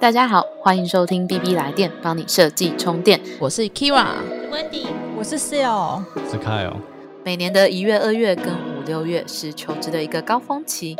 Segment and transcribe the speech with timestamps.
[0.00, 3.20] 大家好，欢迎收听 B B 来电，帮你设计充电。
[3.40, 4.86] 我是 Kira，Wendy，
[5.16, 6.76] 我是 Seal，是 Kyle，
[7.24, 10.96] 每年的一月、二月跟五六月是求职的一个高峰期，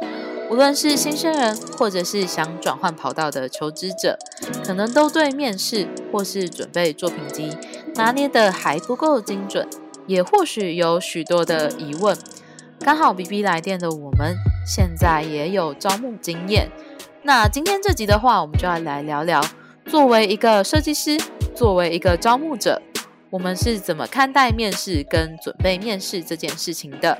[0.51, 4.19] 无论是新生人或者是想转换跑道的求职者，
[4.65, 7.57] 可能都对面试或是准备作品集
[7.95, 9.69] 拿捏的还不够精准，
[10.09, 12.19] 也或许有许多的疑问。
[12.81, 14.35] 刚好 B B 来电的我们
[14.67, 16.69] 现在也有招募经验。
[17.29, 19.39] 那今天这集的话，我们就要来聊聊，
[19.85, 21.15] 作为一个设计师，
[21.55, 22.81] 作为一个招募者，
[23.29, 27.19] 我们是怎么看待面试跟准备面试这件事情的？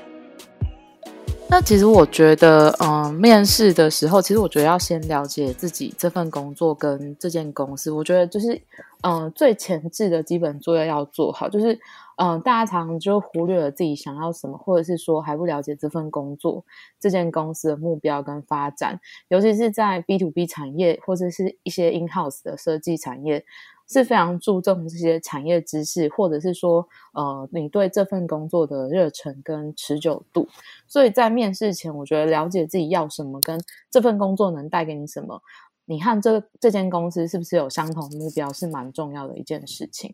[1.47, 7.91] 那其实我觉得，嗯，面试的时候，其实我觉得要先了解自己这份工作跟这间公司。
[7.91, 8.59] 我觉得就是，
[9.03, 11.47] 嗯，最前置的基本作业要做好。
[11.47, 11.79] 就是，
[12.21, 16.65] 嗯，大家常常就忽略了自己想要什么，或者是说还不了解这份工作、
[16.99, 18.99] 这间公司的目标跟发展。
[19.29, 23.45] 尤其是在 B to B 产业或者是一些 in house 的设计产业。
[23.91, 30.47] 是非常注重这些产业知识，或者是说，呃，你对这份工作的热忱跟持久度。
[30.87, 35.41] 所以在面试前，我觉得了解自己要什么，跟这份工作能带给你什么，
[35.85, 40.13] 你和这这间公司是不是有相同目标，是蛮重要的一件事情。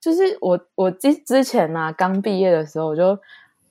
[0.00, 3.18] 就是我我之之前呢、啊，刚毕业的时候，我就。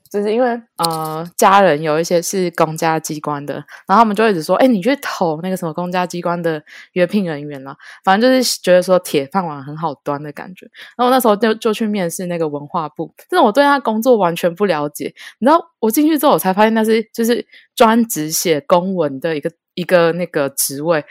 [0.09, 10.65] 就是因为呃，家人有一些是公家机关的，然后他们就一直说：“哎，你去投那个什么公家机关的约聘人员啦。”反正就是觉得说铁饭碗很好端的感觉。
[10.95, 15.13] 然后我那时候就就去面试那个文化部，但是我对他工作完全不了解。
[15.39, 21.03] 你知道，我进去之后我才发现那是就是专职写公文的一个一个那个职位。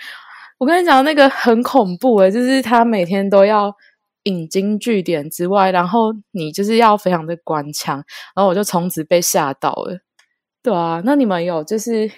[0.56, 3.77] 我跟你讲，那个很恐怖诶、就是他每天都要。
[4.27, 7.96] 引经据典之外，然后你就是要非常的官腔，
[8.34, 9.98] 然后我就从此被吓到了。
[10.62, 12.10] 对啊，那你们有就是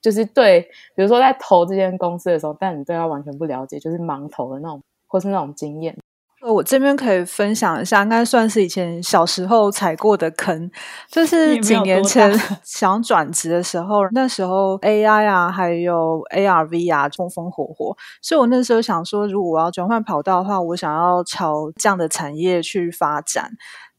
[0.00, 0.60] 就是对，
[0.96, 5.96] 比如说在投这间公司的时候，但你对他完全不了解，就是盲投的那种，或是那种经验。
[6.44, 10.68] 我这边可以分享一下，应该算是以前小时候踩过的坑，
[11.08, 12.32] 就是几年前
[12.64, 23.52] 想转职的时候，那时候 AI 啊，还有 ARV 啊，风风火火，所以我那时候想说，如果我要转换跑道的话，我想要朝这样的产业去发展。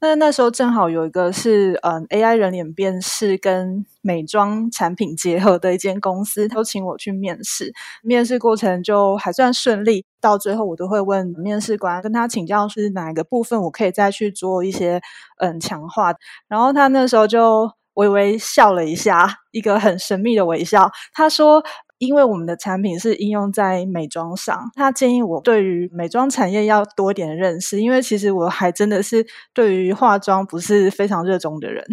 [0.03, 7.71] 那那时候正好有一个是嗯 AI 人脸辨识跟美妆产品结合的一间公司，都请我去面试。
[8.01, 14.99] 面试过程就还算顺利，到最后我都会问面试官，跟他请教是哪一个部分我可以再去做一些
[15.37, 16.13] 嗯强化。
[16.49, 20.91] 然后他那时候就微微笑了一下，一个很神秘的微笑。
[21.13, 21.63] 他说。
[22.05, 31.83] 因为我们的产品是应用在美妆上，他建议我对于美妆产业要多点认识，因为其实我还真的是对于化妆不是非常热衷的人。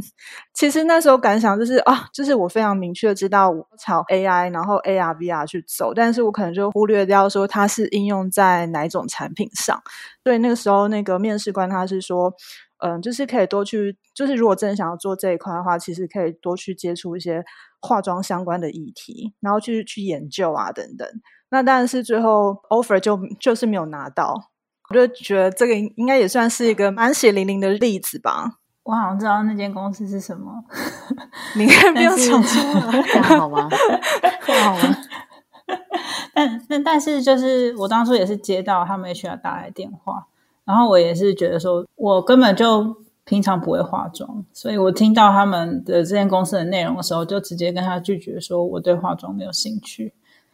[0.52, 9.80] 其实那时候感想就是啊，就是我非常明确知道我朝 AI 然后 AR VR 去走，但是我可能就忽略掉说它是应用在哪一种产品上。
[10.24, 12.32] 所以那个时候那个面试官他是说。
[12.82, 17.44] 嗯，就是可以多去，就是如果真的想要做这一块的话，其实可以多去接触一些
[17.80, 21.08] 化妆相关的议题，然后去去研究啊等等。
[21.50, 24.34] 那当然是最后 offer 就就是没有拿到，
[24.90, 28.58] 我就觉得这个应该也算是一个蛮血淋淋的例子吧。
[28.82, 30.52] 我好像知道那间公司是什么，
[31.54, 33.68] 你应该 不用讲出来，这样好吗？
[34.46, 34.96] 这样好吗？
[36.34, 40.26] 但但但是就是我当初也是接到他们 HR 打来电话。
[40.64, 42.96] 然后我也是觉得说，我根本就
[43.30, 50.12] 平常不会化妆，所以我听到他们的这间公司的内容的时候，就直接跟他拒绝说我对化妆没有兴趣。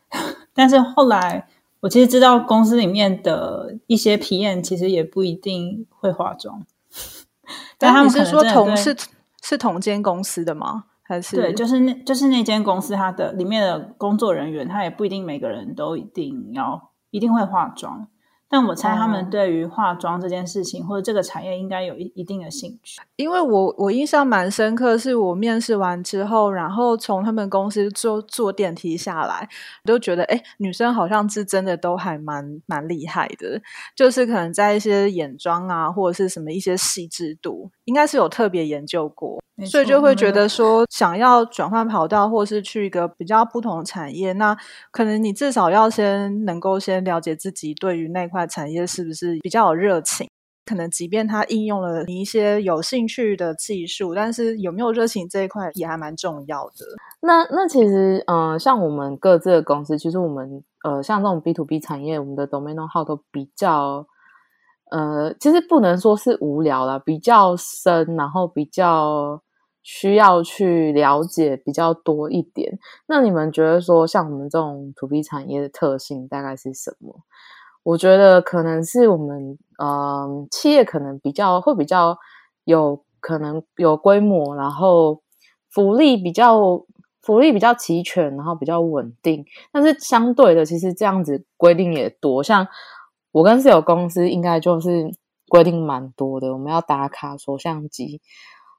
[0.53, 1.49] 但是后来
[1.81, 6.67] 我其实知道公司里面的一些皮验其实也不一定会化妆。
[7.79, 8.95] 但他们是说同是
[9.43, 10.85] 是同间公司的吗？
[11.03, 18.07] 还是对，就是那就是那间公司它的里面的工作人员，他也不一定每个人都一定要一定会化妆。
[18.49, 29.49] 但我猜他们对于化妆这件事情、哦、或者这个产业应该有一一定的兴趣，因为我我印象蛮深刻，是我面试完之后，然后从他们公司坐坐电梯下来，
[29.85, 33.61] 我就觉得哎，女生好像是真的都还蛮蛮厉害的，
[33.97, 44.57] 就是可能在一些眼妆啊或者是什么一些细致度，应该是有特别研究过，所以就会觉得说想要转换跑道或是去一个比较不同的产业，那
[44.93, 50.29] 可能你至少要先能够先了解自己对于那块产业是不是比较有热情。
[50.69, 56.85] 可能即便它应用了你一些有兴趣的技术，但是有没有热情这一块也还蛮重要的。
[57.21, 64.05] 那那其实，嗯、呃，像我们各自的公司，其实我们呃，像这种 B to B 产业，我们的 domain how 都比较，
[64.91, 69.43] 呃，其实不能说是无聊啦，比较深，然后比较
[69.83, 72.79] 需要去了解比较多一点。
[73.07, 77.15] 那你们觉得说，像我们这种土地产业的特性大概是什么？
[77.83, 82.19] 我觉得可能是我们嗯，企业可能比较会比较
[82.65, 85.23] 有可能有规模，然后
[85.71, 86.85] 福利比较
[87.23, 89.45] 福利比较齐全，然后比较稳定。
[89.73, 92.67] 但是相对的，其实这样子规定也多，像
[93.37, 95.13] 我跟室友公司应该就是
[95.49, 98.23] 规定蛮多的，我们要打卡、收相机。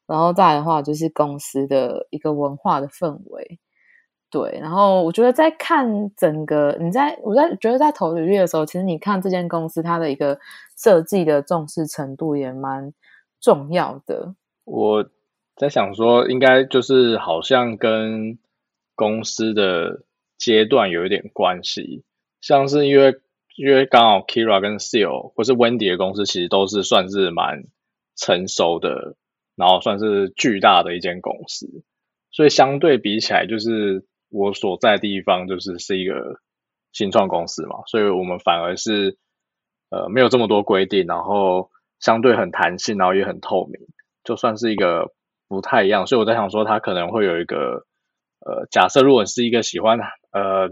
[0.08, 3.60] 然后再的话，就是公司的一个文化的氛围，
[4.32, 4.58] 对。
[4.60, 10.40] 然后我觉得在看整个，你在我在觉得在投履历的时候，其实你看这间公司它的一个
[10.76, 12.92] 设计的重视程度也蛮
[13.40, 14.34] 重要的。
[14.64, 15.08] 我
[15.56, 18.40] 在想说，应该就是好像跟
[18.96, 20.02] 公司的
[20.36, 22.04] 阶段有一点关系，
[22.42, 23.20] 像是因为
[23.58, 27.64] 因为刚好 Kira 跟 Seal 或是 Wendy 的公司，其实都是算是蛮
[28.16, 29.18] 成熟的。
[29.58, 31.66] 然后算是巨大的一间公司，
[32.30, 36.40] 所以相对比起来，就是我所在地方就是是一个
[36.92, 39.18] 新创公司嘛，所以我们反而是
[39.90, 43.82] 呃没有这么多规定，然后相对很弹性，然后也很透明，
[44.24, 45.12] 就算是一个
[45.48, 46.06] 不太一样。
[46.06, 47.88] 所以我在想说，它可能会有一个
[48.46, 49.98] 呃，假设如果是一个喜欢
[50.30, 50.70] 呃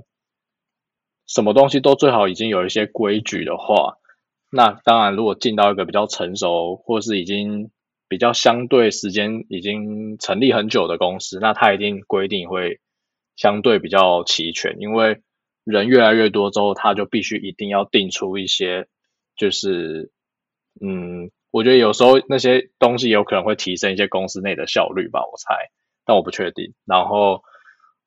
[1.27, 3.97] 什么东西都最好已经有一些规矩的话，
[4.51, 7.71] 那当然如果进到一个比较成熟或是已经
[8.07, 12.79] 比较相对时间已经成立很久的公司，那它一定规定会
[13.35, 15.21] 相对比较齐全，因为
[15.63, 18.87] 人越来越多之后，它就必须一定要定出一些，
[19.35, 20.11] 就是
[20.79, 25.55] 嗯，我觉得有时候那些东西有可能会提升一些公司内的效率吧，我猜，
[26.05, 26.73] 但我不确定。
[26.85, 27.41] 然后，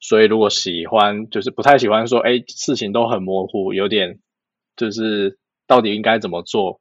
[0.01, 4.21] 所以如果喜欢，就是不太喜欢说，哎，事情都很模糊，有点
[4.77, 6.81] 就是到底应该怎么做。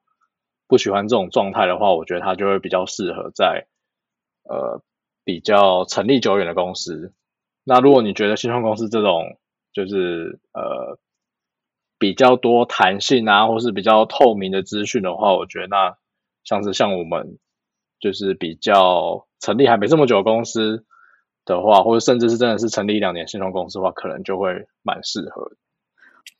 [0.69, 3.67] 不喜欢这种状态的话，我觉得他就会比较适合在
[4.43, 4.81] 呃
[5.23, 7.13] 比较成立久远的公司。
[7.63, 9.39] 那如果你觉得新创公司这种
[9.71, 10.99] 就是呃
[11.97, 15.97] 比较多弹性啊，或是比较透明的资讯的话，我觉得那
[16.43, 17.39] 像是像我们
[18.01, 20.85] 就是比较成立还没这么久的公司
[21.55, 24.49] 的话，或者甚至是真的是成立一两年新创公司的话，可能就会
[24.83, 25.51] 蛮适合。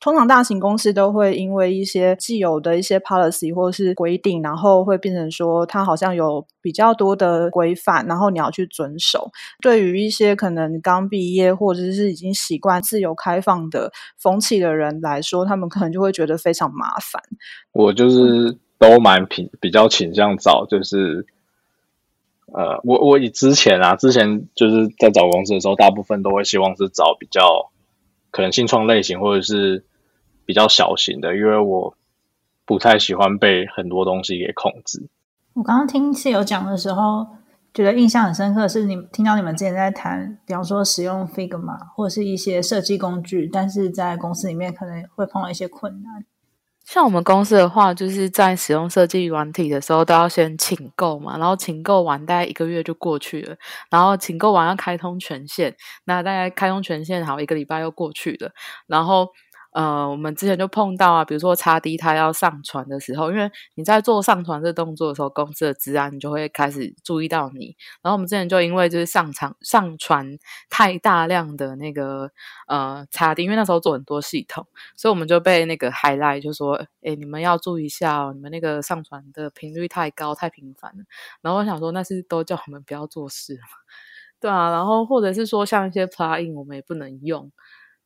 [0.00, 9.30] 通常大型公司都会因为一些既有的一些 policy 或是规定，然后会变成说它好像有比较多的规范，然后你要去遵守。
[9.60, 17.20] 对于一些可能刚毕业或者是已经习惯自由开放的风气的人来说，他们可能就会觉得非常麻烦。
[17.72, 21.26] 我就是都蛮平比较倾向找，就是
[22.52, 27.70] 呃，我我以之前啊，之前就是在找公司的时候，大部分都会希望是找比较
[28.30, 29.84] 可能新创类型或者是。
[30.48, 31.94] 比较小型的，因为我
[32.64, 35.06] 不太喜欢被很多东西给控制。
[35.52, 37.26] 我刚刚听室友讲的时候，
[37.74, 46.24] 觉得印象很深刻，是你听到你们之前在谈，比方说使用 Figma 或者是一些设计工具，但是在公司里面可能会碰到一些困难。
[46.90, 53.54] 像我们公司的话，就是在使用设计软体的时候，都要先请购嘛，然后请购完大概一个月就过去了，
[53.90, 58.50] 然后请购完要开通权限，那大概开通权限好一个礼拜又过去了，
[58.86, 59.28] 然后。
[59.72, 67.76] 呃，我们之前就碰到啊，比如说叉 D 它要上传的时候，因为你在做上传这动作的时候，公司的治安你就会开始注意到你。
[68.02, 70.38] 然后我们之前就因为就是上场上传
[70.70, 72.30] 太大量的那个
[72.66, 81.04] 呃叉 D，因为那时候做很多系统，所以我们就被那个 highlight 就说，哎，你们要注意一下，你们那个上传的频率太高太频繁了。
[81.42, 83.58] 然后我想说，那是都叫我们不要做事
[84.40, 84.70] 对啊。
[84.70, 87.52] 然后或者是说像一些 plugin 我们也不能用。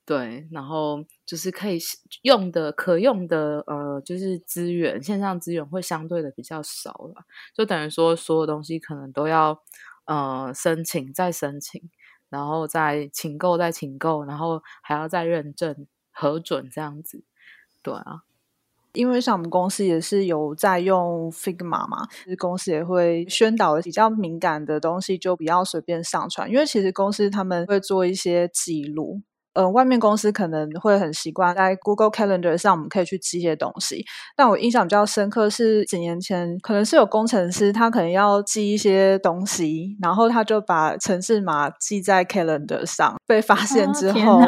[0.05, 1.79] 对，然后就是可以
[2.23, 9.63] 用的、可用的，呃，就是资源，线上资源会相对的比较少了，就等于说所有东西可能都要
[10.07, 11.81] 呃申请再申请，
[12.29, 17.23] 然后再请购再请购，然后还要再认证核准这样子。
[17.81, 18.23] 对啊，
[18.95, 29.23] 因为像我们公司也是有在用 Figma 嘛，其实公司也会宣导比较敏感的东西就不要随便上传，因为其实公司他们会做一些记录。
[29.55, 34.05] 呃，外面公司可能会很习惯在 Google Calendar 上，我们可以去记一些东西。
[34.37, 44.41] 但我印象比较深刻是几年前，可能是有工程师他可能要记一些东西，然后他就把城市码记在 Calendar 上，被发现之后，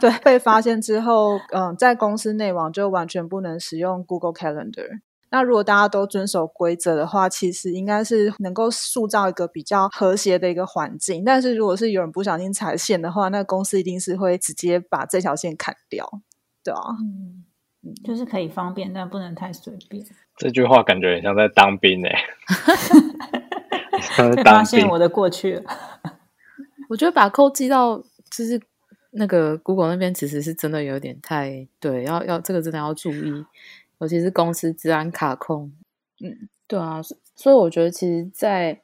[0.00, 5.00] 对，被发现之后，嗯，在公司内网就完全不能使用 Google Calendar。
[5.34, 11.24] 那如果大家都遵守规则的话，其实应该是能够塑造一个比较和谐的一个环境。
[11.24, 16.08] 但是如果是有人不小心踩线的话，那公司一定是会直接把这条线砍掉，
[16.62, 17.42] 对啊，嗯，
[18.04, 20.06] 就是可以方便，但不能太随便。
[20.36, 22.12] 这句话感觉很像在当兵哎，
[24.44, 25.62] 发现我的过去了。
[26.88, 27.98] 我觉得把扣寄到
[28.30, 28.60] 就是
[29.10, 33.44] 那个 Google 那边，其实是真的有点太对，要要这个真的要注意，
[33.98, 35.72] 尤其是公司治安卡控。
[36.20, 37.00] 嗯，对啊，
[37.34, 38.80] 所以我觉得其实，在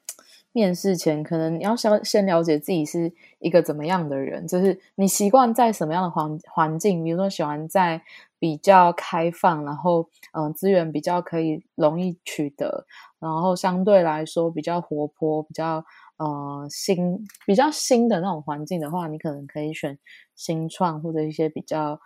[0.52, 8.02] 面试前，可能你要先先了解自己是一个怎么样的人，就是你习惯在什么样的环环境，比如说喜欢在
[8.38, 12.84] 比较开放，然后嗯资源比较可以容易取得，
[13.20, 15.84] 然后相对来说比较活泼、比较
[16.16, 19.96] 呃新、比较新的那种环境的话，你可能可以选
[20.34, 22.00] 新创或者一些比较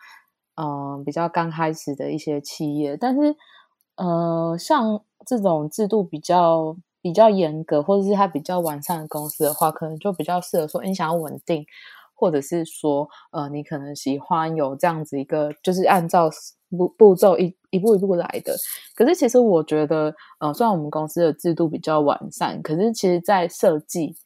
[0.56, 3.37] 嗯比较刚开始的一些企业，但是
[3.96, 6.76] 呃像这种制度比较。
[7.04, 11.62] 比较严格，或者是它比较完善的公司的话，可能就比较适合说，你想要稳定，
[12.14, 16.30] 或者是说，呃，你可能喜欢有这样子一个，就是按照
[16.70, 18.56] 步步骤一一步一步来的。
[18.94, 24.16] 可是其实我觉得，呃，虽然我们公司的制度比较完善，可是其实在设计，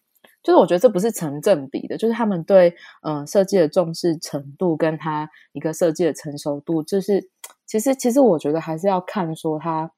[0.49, 7.29] 就是我觉得这不是成正比的，就是他们对嗯设计的重视程度，跟他一个设计的成熟度，就是
[7.67, 9.93] 其实其实我觉得还是要看说他。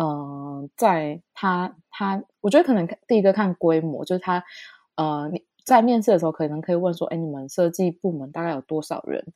[0.00, 4.42] 嗯，在他他，我觉得可能第一个看规模，就是他
[4.94, 9.26] 呃，你在面试的时候可能可以问说，哎，你们设计部门大概有多少人？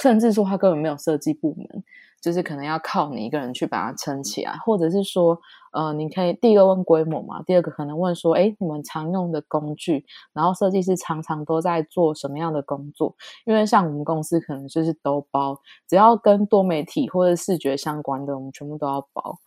[0.00, 1.84] 甚至说他根本没有设计部门，
[2.20, 5.38] 就是可能要靠你一个人去把它撑起来，或者是说，
[5.72, 13.14] 呃，你可以第一个问规模嘛，第二个可能问说，哎，你们常用的工具，然后设计师常常都在做什么样的工作？
[13.44, 19.38] 因为像我们公司可能就是都包，只要跟多媒体或者视觉相关的，我们全部都要包。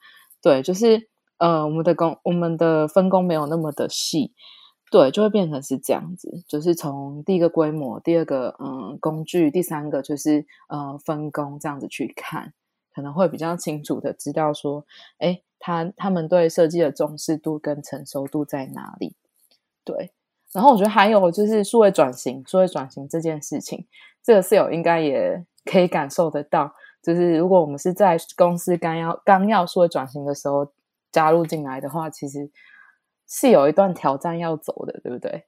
[0.41, 4.33] 对，就是呃，我们的工，我们的分工没有那么的细，
[4.93, 6.43] 对，就会变成是这样子。
[6.47, 12.53] 就是从第一个规模，第二个嗯工具，第三个就是呃分工这样子去看，
[12.93, 14.85] 可能会比较清楚的知道说，
[15.17, 19.15] 哎，他他们对设计的重视度跟成熟度在哪里？
[19.83, 20.12] 对，
[20.51, 23.88] 然后我觉得还有就是数位转型，数位转型这件事情，
[24.21, 26.71] 这个室友应该也可以感受得到。
[27.01, 30.71] 就是如果我们是在公司刚要刚要数位转型的时候
[31.12, 32.51] 加入进来的话，其实
[33.27, 35.46] 是有一段挑战要走的，对不对？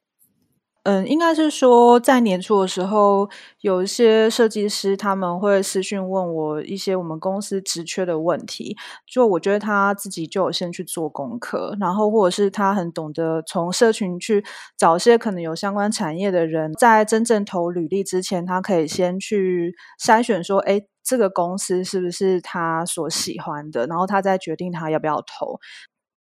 [0.83, 3.27] 嗯，应该是说在年初的时候，
[3.61, 8.77] 有一些设计师他们会私讯问我一些我们公司职缺的问题，
[9.11, 14.45] 就我觉得他自己就有先去做功课，然后或者是他很懂得从社群去
[14.77, 20.81] 找一些可能有相关产业的人，在真正投履历之前，他可以先去筛选说，哎。
[21.07, 23.85] 这个公司是不是他所喜欢的？
[23.85, 25.59] 然后他再决定他要不要投。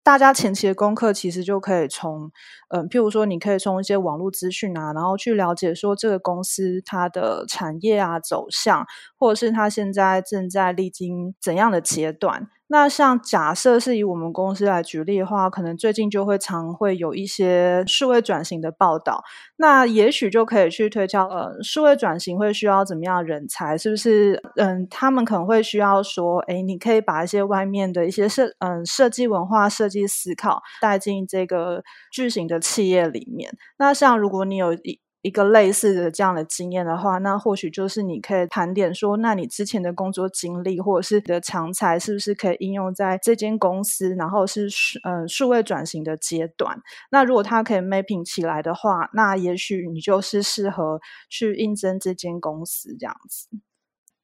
[0.03, 2.31] 大家前期的功课其实就可以从，
[2.69, 12.49] 嗯，譬如说，你可以从一些网络资讯啊，然后去了解说这个公司它的产业啊走向，或者是它现在正在历经怎样的阶段。
[12.71, 19.21] 那像假设是以我们公司来举例的话，可能最近就会常会有一些数位转型的报道，
[19.57, 23.77] 那也许就可以去推敲，呃，数位转型会需要怎么样人才？
[23.77, 24.41] 是不是？
[24.55, 33.51] 嗯，他们可能会需要说，哎，你可以把一些外面的一些设，嗯，设计文化、设计思考带进这个巨型的企业里面。
[33.77, 44.15] 那像如果你有一一个类似的这样的经验的话，那或许就是你可以盘点说，那你之前的工作经历或者是你的长才，是不是可以应用在这间公司？
[44.15, 44.67] 然后是
[45.03, 46.81] 嗯数位转型的阶段。
[47.11, 50.99] 那如果它可以 mapping 起来的话，那也许你就是适合
[51.29, 53.47] 去应征这间公司这样子。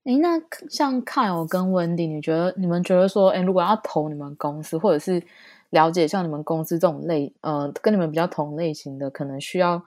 [0.05, 5.21] 诶，那像 Kyle 跟 Wendy，你觉得你们觉得说，诶，如果要投你们公司，或者是
[5.69, 9.83] 了解像你们公司这种类，呃，跟你们比较同类型的，可能需要。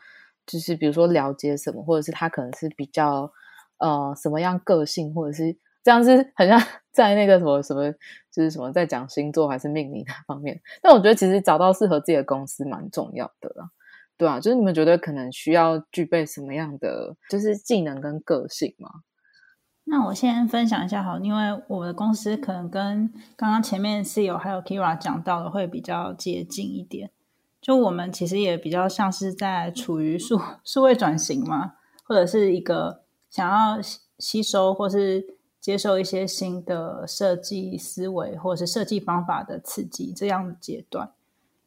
[0.50, 3.30] 就是比如说了解什么，或者是他可能是比较
[3.78, 6.60] 呃什么样个性，或者是这样是很像
[6.92, 7.92] 在那个什么什么，
[8.32, 10.60] 就是什么在讲星座还是命理那方面。
[10.82, 13.70] 但我觉得其实找到适合自己的公司蛮重要的啦，
[14.18, 18.90] 对啊，就是你们觉得可能需要具备什么样的就是技能跟个性吗？
[19.84, 27.10] 那我先分享一下好，因为我的公司可能跟刚刚前面 CEO 还有 Kira 讲到的会比较接近一点。
[27.60, 31.74] 就我们其实也比较像是在处于数 数位转型嘛，
[32.04, 33.78] 或者是一个想要
[34.18, 41.12] 吸收或是接受一些新的设计思维或者是设计方法的刺激这样的阶段，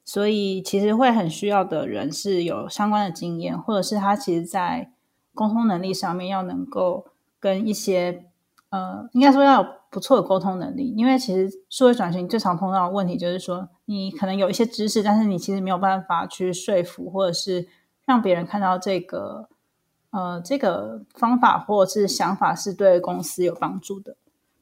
[0.04, 4.92] 所以其实会很需要的人是有相关的经验，或者是他其实在
[5.36, 7.06] 沟通能力上面要能够
[7.40, 8.26] 跟一些
[8.70, 13.70] 呃，应该说要有不错的沟通能力，因为其实数位转型最常碰到的问题就是说。
[13.86, 17.68] 你可能有一些知识，但是你其实没有办法去说服，或者是
[18.06, 19.50] 让别人看到这个
[20.12, 24.16] 呃这个方法或者是想法是对公司有帮助的。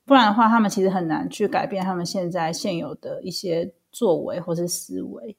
[0.05, 5.37] 不然的话，他们其实很难去改变他们现在现有的一些作为或是思维。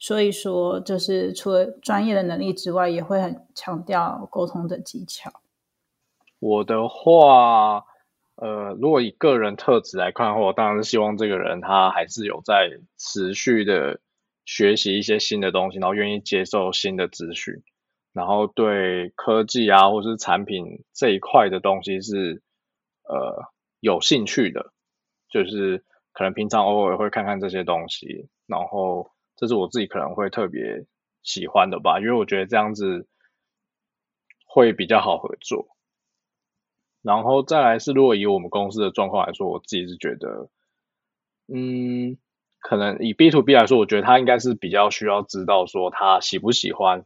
[0.00, 5.30] 所以说就是除了专业的能力之外，也会很强调沟通的技巧。
[6.38, 7.84] 我的话，
[8.40, 14.00] 呃，如果以个人特质来看的话，我当然是希望这个人他还是有在持续的
[14.44, 17.54] 学习一些新的东西，然后愿意接受新的资讯，
[18.12, 22.40] 然后对科技啊或是产品这一块的东西是
[23.02, 23.44] 呃
[23.80, 24.72] 有兴趣的，
[25.28, 30.86] 就是可能平常偶尔会看看这些东西，然后这是我自己可能会特别
[31.24, 33.08] 喜欢的吧，因为我觉得这样子
[34.46, 35.66] 会比较好合作。
[37.02, 40.48] 然后再来是，如果以我们公司的状况来说，我自己是觉得，
[41.46, 42.18] 嗯，
[42.60, 47.04] 可能以 B to B 来说，我觉得他应该是比较需要知道说他喜不喜欢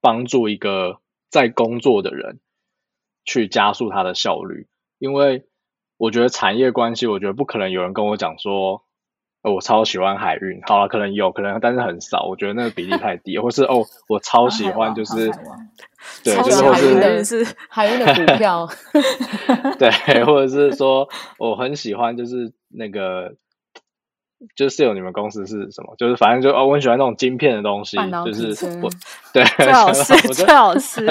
[0.00, 2.40] 帮助一个在工作的人
[3.24, 4.68] 去加速他的效率，
[4.98, 5.46] 因为
[5.96, 8.84] 我觉得产业关系，我觉得不可能有人跟我讲说。
[9.52, 12.24] 我超喜欢海运，好了，可能有可能，但是很少。
[12.24, 15.30] 我觉得那个比例太低，或是哦，我超喜欢，就是
[16.24, 16.74] 对，就是或
[17.22, 18.66] 是 海运的股票，
[19.78, 21.06] 对，或者是说
[21.38, 23.34] 我很喜欢，就是那个，
[24.56, 25.94] 就是有你们公司是什么？
[25.98, 28.90] 就是反正就哦，我很喜欢那种晶片的东西，就是我
[29.34, 31.06] 对最好吃最好吃，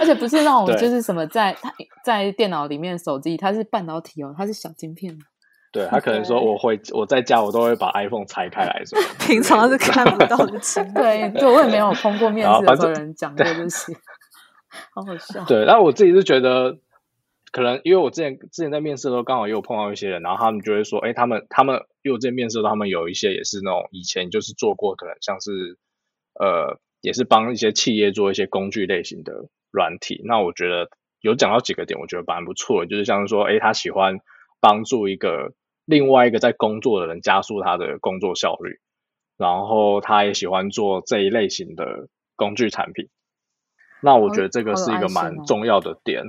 [0.00, 1.54] 而且不是那种就是什么在
[2.02, 5.18] 在电脑里面手机，它是半导体哦，它是小晶片。
[5.74, 10.52] 对他可能说我会我在家我都会把 iPhone 拆开来说， 平常是看不到的。
[10.94, 13.92] 对，就我也没有通过面试的时候人讲过这些，
[14.94, 15.44] 好好笑。
[15.46, 16.78] 对，但我自己是觉得，
[17.50, 25.76] 可能因为我之前之前在面试的时候刚好也有碰到一些人，然后他们就会说，哎，他们他们因为我之前面试的时候，他们有一些也是那种以前就是做过，可能像是
[26.38, 29.32] 呃也是帮一些企业做一些工具类型的
[29.72, 30.22] 软体。
[30.24, 30.88] 那我觉得
[31.20, 34.20] 有讲到几个点，我觉得蛮不错的，就是像是说，哎，他喜欢
[34.60, 35.52] 帮助一个。
[35.84, 38.78] 另外一个在工作的人加速他的工作效率，
[39.36, 43.08] 然后他也喜欢做这一类型的工具产品。
[44.02, 46.24] 那我觉得这个是一个蛮重要的点，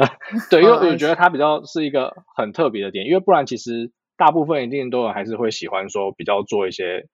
[0.50, 7.06] 对，因为我觉得它比较是一个很特别的点，因为不然其实大部分一定都还是会喜欢说比较做一些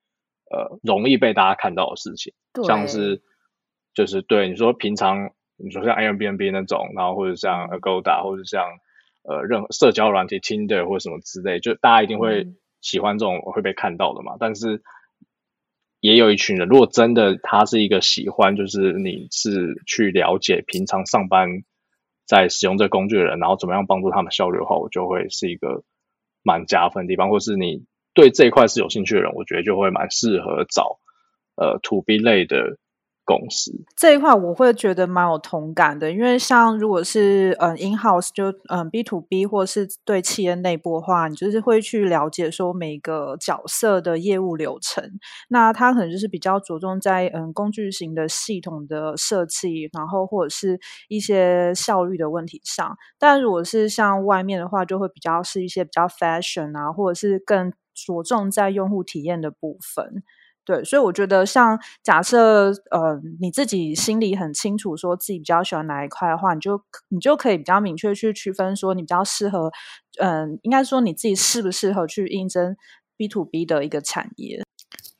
[0.50, 2.32] 呃容易被大家看到的事情，
[2.64, 3.22] 像是
[3.92, 8.64] 就是对你说平常你说像 Airbnb 那种，然后或者像 Agoda 或者像。
[9.26, 12.46] 呃，任何社交软体，Tinder 或者什么之类，就大家一定会
[12.82, 14.36] 喜欢这种会被看到的嘛。
[14.38, 14.82] 但是
[16.00, 21.48] 也有一群人，如果真的他是一个喜欢，就是你是去了解平常上班
[22.26, 25.84] 在使用这工具的人，然后怎么样帮助他们效率的话，我就会是一个
[26.42, 27.30] 蛮加分的地方。
[27.30, 30.98] 或是你对这一块是有兴趣的人，我觉得就会蛮适合找
[31.56, 32.76] 呃 To B 类的。
[33.24, 45.02] 公司这一块我会觉得蛮有同感的，因为像如果是嗯 in house 就嗯 B to B 或是对企业内部的话，你就是会去了解说每个角色的业务流程，
[45.48, 52.96] 那他可能就是比较着重在嗯工具型的系统的设计，然后或者是一些效率的问题上。
[53.18, 60.22] 但如果是像外面的话，就会比较是一些比较 fashion 啊，或者是更着重在用户体验的部分。
[60.66, 69.70] 对，所以我觉得，像假设呃你自己心里很清楚，说自己比较喜欢哪一块的话，你就你就可以比较明确去区分，说你比较适合，
[70.20, 72.74] 嗯，应该说你自己适不适合去应征
[73.16, 74.64] B to B 的一个产业。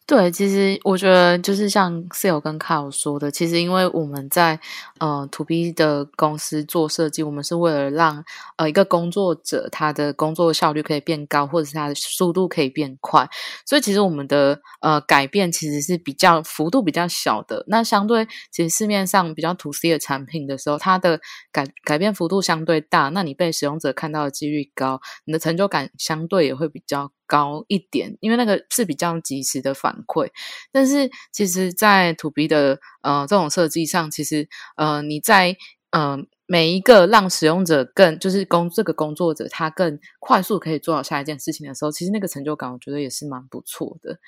[0.06, 4.60] 对，其实我觉得就是像 Sale 跟 Carl 说的，其实因为我们在
[4.98, 8.22] 呃 To B 的公司做设计，我们是为了让
[8.58, 13.26] 呃一个工作者他的工作效率可以变高，或者是他的速度可以变快，
[13.64, 17.64] 所以其实我们的呃改变其实是比较幅度比较小的。
[17.66, 21.18] 那相对其实市面上比较 To C 的产品的时候，它的
[21.50, 27.10] 改改变幅度相对大，那你被使用者看到的几率高，你的成就感相对也会比较。
[27.26, 30.28] 高一点，因为那个是比较及时的反馈。
[30.72, 35.56] 但是其实，在 To B 的呃这种设计上，其实呃你在
[35.90, 44.18] 呃每一个让使用者更就是工这个工作者他更快速可以做好下一件事情的时候，其实那个成就感我觉得也是蛮不错的。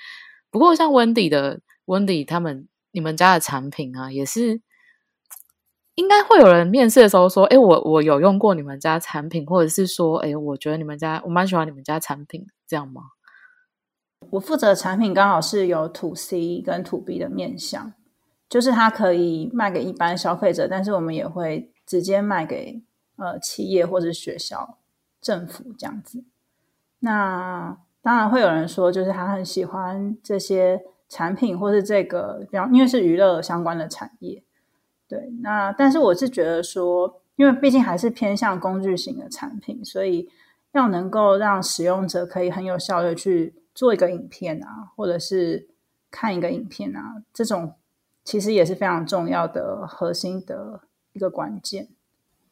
[0.50, 4.62] 不过像 Wendy 的 Wendy 他们你们家的产品啊，也是。
[5.98, 13.02] 应该会有人面试的时候说：“哎，我我有用过你们家产品，或者是说，哎，我觉得你们家我蛮喜欢你们家产品，这样吗？”
[14.30, 17.92] 我负责的产品刚好是有 To C 跟 To B 的面向，
[18.48, 22.82] 就是它可以卖给一般消费者，但是我们也会直接卖给
[23.16, 24.78] 呃企业或者学校、
[25.20, 26.24] 政府这样子。
[27.00, 34.42] 那当然会有人说，就是他很喜欢这些产品，或是这个，比方因为是娱乐相关的产业。
[35.06, 40.28] 对，那但是我是觉得说，因为毕竟还是偏向工具型的产品，所以
[40.76, 45.68] 要能够让使用者可以很有效的去做一个影片啊，或者是
[46.10, 47.74] 看一个影片啊，这种
[48.24, 51.95] 其实也是非常重要的核心的一个关键。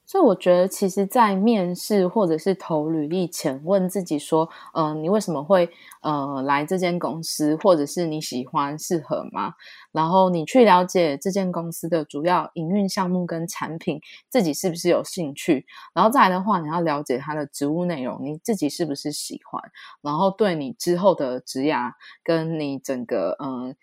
[0.06, 5.68] 所以我觉得，其实，在面试或者是投履历前，问自己说：“嗯，你为什么会
[6.02, 9.54] 呃来这间公司，或者是你喜欢、适合吗？”
[9.92, 15.64] 然后你去了解这间公司的主要营运项目跟产品，自己是不是有兴趣？
[15.94, 19.62] 然后再来的话，你要了解它的职务内容，你自己是不是喜欢？
[20.02, 21.90] 然后对你之后的职涯
[22.22, 23.68] 跟你整个嗯。
[23.68, 23.74] 呃，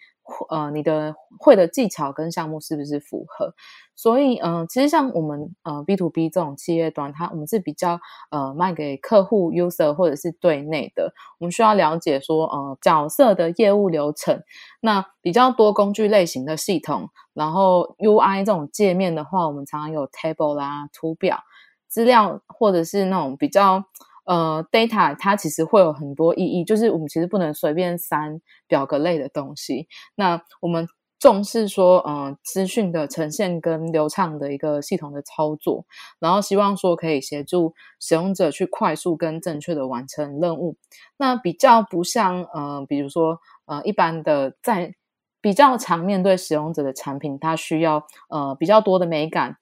[0.49, 3.53] 呃你的会的技巧跟项目是不是符合？
[3.95, 7.99] 所以，嗯，其实像我们呃 B to B 这种企业端，它我们是比较
[8.31, 14.41] 呃卖给客户 user 或者是对内的，我们需要了解说呃角色的业务流程。
[14.79, 21.39] 那比较多工具类型的系统，然后 UI 这种界面的话，我们常常有 table 啦、图表、
[21.87, 23.83] 资料，或者是那种比较。
[24.31, 29.89] 呃，data 它其实会有很多意义，就是我们其实不能随便删表格类的东西。
[30.15, 30.87] 那我们
[31.19, 35.85] 重视说，嗯，资讯的呈现跟流畅的一个系统的操作，
[36.19, 40.77] 然后希望说可以协助使用者去快速跟正确的完成任务。
[41.17, 44.95] 那比较不像，呃，比如说，呃，一般的在
[45.41, 49.57] 比较常面对使用者的产品，它需要呃比较多的美感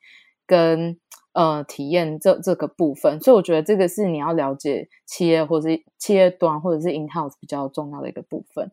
[0.45, 0.99] 跟。
[1.33, 8.71] 呃，体验这这个部分，所以我觉得这个是你要了解企业或者是企业端或者是 in house 比较重要的一个部分。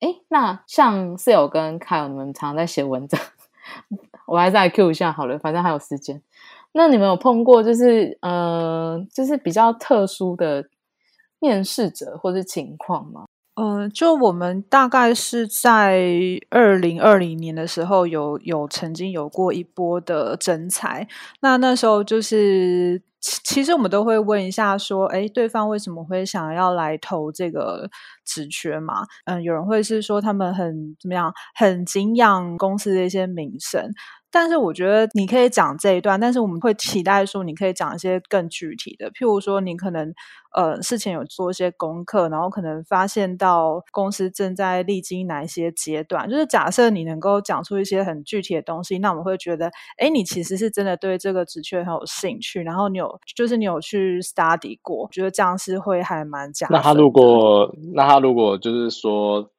[0.00, 3.20] 哎，那像 Sale 跟 k y 你们常常在写文章，
[4.28, 6.22] 我还再 Q 一下好了，反正还有时间。
[6.72, 10.68] 那你们有碰过就是呃，就是比较特殊的
[11.40, 13.26] 面试者或者情况吗？
[13.60, 16.00] 嗯，就我们大概是在
[16.48, 21.08] 二零二零年的时候，有有曾经有过一波的征才。
[21.40, 27.90] 那那时候就是，其实我们都会问一下，说，哎，对方为什么会想要来投这个
[28.24, 29.04] 职缺嘛？
[29.24, 33.90] 嗯，有人会是说他们很怎么样，很敬仰公司的一些名声。
[34.30, 40.12] 但是我觉得你可以讲这一段，但是我们会期待说你可以讲一些更具体的，譬如说你可能
[40.54, 46.28] 呃事前有做一些功课，然后可能发现到公司正在历经哪一些阶段。
[46.28, 56.68] 就是假设你能够讲出一些很具体的东西，那我们会觉得，哎，你其实是真的对这个职缺很有兴趣，然后你有就是你有去 study 过，觉得这样是会还蛮讲。
[56.70, 59.50] 那他如果那他如果就是说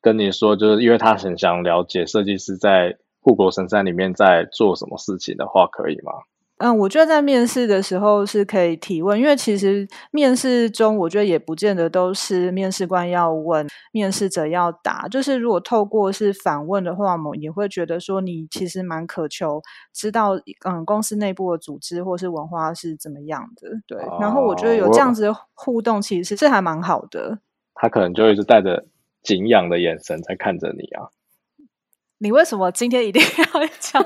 [0.00, 2.96] 跟你说，就是因为他很想了解设计师在。
[3.20, 6.12] 护国神山里面在做什么事情的话，可以吗？
[6.60, 15.06] 嗯，我觉得在面试的时候是可以提问，因为其实面试中，我觉得也不见得都是面试官要问，面试者要答。
[15.06, 19.62] 就是如果透过是反问的话，我们也会觉得说你其实蛮渴求
[19.94, 20.32] 知道，
[20.66, 23.68] 嗯，公司内部的组织或是文化是怎么样的。
[23.86, 27.38] 对，然后我觉得有这样子的互动，其实是还蛮好的。
[27.74, 28.84] 他可能就一直带着
[29.22, 31.06] 敬仰的眼神在看着你啊。
[32.18, 34.04] 你为什么今天一定要讲？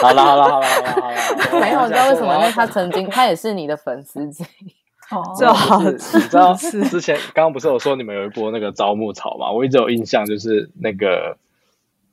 [0.00, 2.34] 好了好了好了好了好了，没有，你知道为什么？
[2.36, 4.72] 因为他曾经，他也是你的粉丝之一。
[5.10, 9.50] 哦，就好，你知道之前刚刚不是有说你们有一波那个招募潮嘛？
[9.50, 11.36] 我一直有印象，就是那个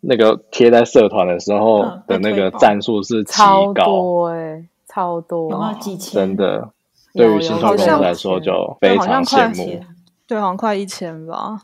[0.02, 6.14] 那个贴在社团的时候的那个战术是超高哎，超多，有没有几千？
[6.14, 6.70] 真的，
[7.14, 9.82] 对于新创公司来说就非常羡慕。
[10.28, 11.62] 对，好像快一千吧。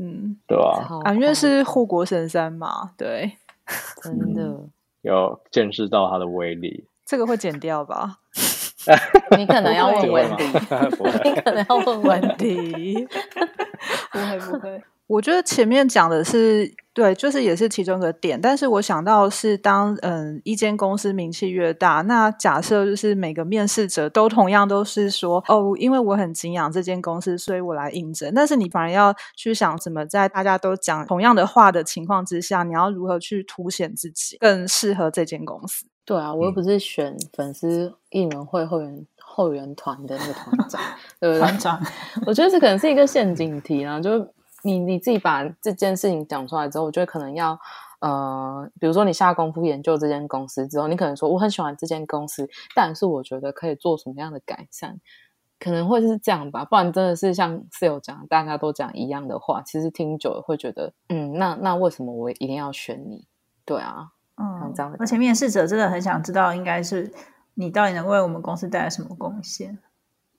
[0.00, 1.00] 嗯，对吧？
[1.04, 3.36] 啊，因为是护国神山嘛，对，
[4.02, 4.58] 真的
[5.02, 6.86] 有见识到它的威力。
[7.04, 8.16] 这个会剪掉吧？
[9.36, 13.06] 你可能要问问题，你可能要问问题，
[14.10, 14.82] 不会不会。
[15.06, 18.38] 我觉得前面讲的是对，就是也是其中一个点。
[18.38, 28.34] 但是我想到是，当嗯一间公司名气越大，那假设就是每个面试者都同样都是说哦，因为我很敬仰这间公司，所以我来应征。
[28.34, 35.86] 但是你反而要去想，怎么在大家都讲同样的话的情况之下，你要如何去凸显自己更适合这间公司？
[36.04, 40.82] 对啊，我又不是选粉丝艺人会会员后援团的那个团长，
[41.18, 41.38] 对不对？
[41.38, 41.80] 团长，
[42.26, 44.30] 我觉得这可能是一个陷阱题啊，就。
[44.62, 47.58] 你你自己把这件事情讲出来之后，我觉得可能要
[48.00, 55.00] 呃，比如说你下功夫研究这间公司之后，你可能说我很喜欢这间公司，但是我觉得可以做什么样的改善，
[55.58, 56.64] 可能会是这样吧。
[56.64, 63.26] 不然真的是像室友讲，大家都讲一样的话，其实听久了会觉得，嗯，那那为什么我一定要选你？
[63.66, 64.96] 对啊，嗯，这样。
[64.98, 67.12] 而且面试者真的很想知道，应该是
[67.54, 69.78] 你到底能为我们公司带来什么贡献。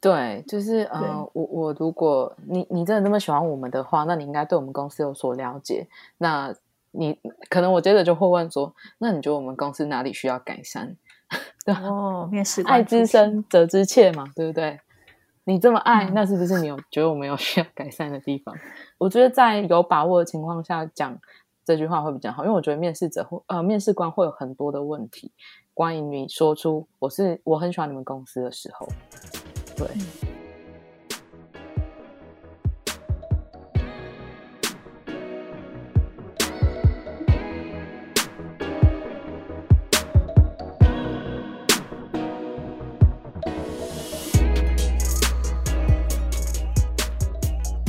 [0.02, 5.88] 对，就是呃，我我如果你你真的那么喜欢我们的话，那你应该对我们公司有所了解。
[6.18, 6.54] 那
[6.90, 7.18] 你
[7.50, 10.98] 可能我接着就会问说，那你觉得我们公司哪里需要改善？
[11.68, 14.80] 哦，面试爱之深责之切嘛，对不对？
[15.44, 18.54] 你这么爱，那是不是你有觉得我们有 需要改善的地方？
[18.98, 21.18] 我觉得在有把握的情况下讲
[21.64, 25.32] 这句话会比较好，因为我觉得面试者会呃面试官会有很多的问题，
[25.74, 28.88] 关于你说出我是我很喜欢你们公司的时候，
[29.82, 30.41] 对。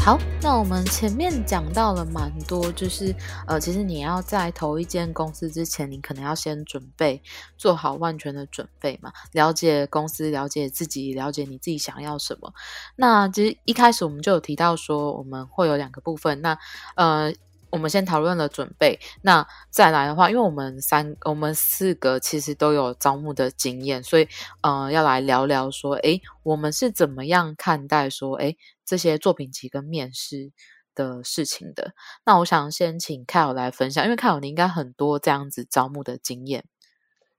[0.04, 3.14] 好，那我们前面讲到了蛮多，就是
[3.46, 7.22] 呃，其实你要在投一间公司之前，你可能要先准备
[7.56, 12.52] 做好万全的准备嘛，了解公司，了解自己，了解你自己想要什么。
[12.96, 16.58] 那其实一开始我们就有提到说，我们会有两个部分，那
[16.96, 17.32] 呃。
[17.72, 24.28] 我们先讨论了准备，那再来的话，因为我们三、我们四个其实都有招募的经验，所以
[24.60, 30.52] 呃，要来聊聊说，诶，我们是怎么样看待说，诶，这些作品集跟面试
[30.94, 31.94] 的事情的？
[32.26, 36.64] 那我想先请凯尔来分享，因为凯尔你应该很多这样子招募的经验，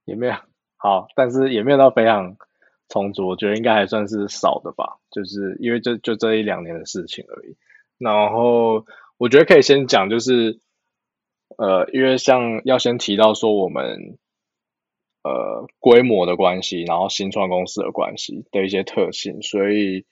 [0.04, 0.34] 也没有
[0.76, 2.36] 好，但是也没有到非常
[2.88, 7.56] 充足，我觉得应该还算是少的吧，就是因为就就这一两年的事情而已，
[7.98, 8.84] 然后。
[9.24, 10.60] 我觉得可以先讲，就是
[11.56, 14.18] 呃，因为像要先提到说我们
[15.22, 20.04] 呃规模的关系，然后新创公司的关系的一些特性，所以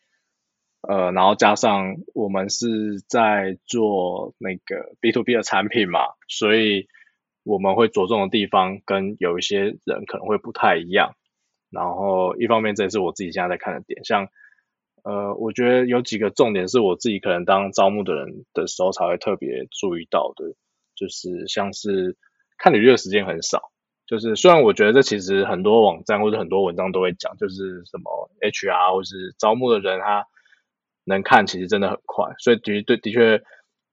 [0.80, 6.88] 呃，然后加上我们是在做那个 B to B 的产品嘛，所以
[7.44, 11.16] 我们会着重的地方跟有一些人可能会不太一样。
[11.68, 14.30] 然后一方面这也是我自己现在在看的点，像。
[15.04, 20.54] 呃，我觉得有几个重点是我自己可能当招募的人的时候才会特别注意到的，
[20.94, 22.16] 就是像是
[22.56, 23.72] 看履历的时间很少，
[24.06, 30.24] 就是虽然我觉得这其实很多网站或者很多文章都会讲，就是什么 HR 或是招募的人他
[31.04, 33.42] 能看其实真的很快，所以的对的确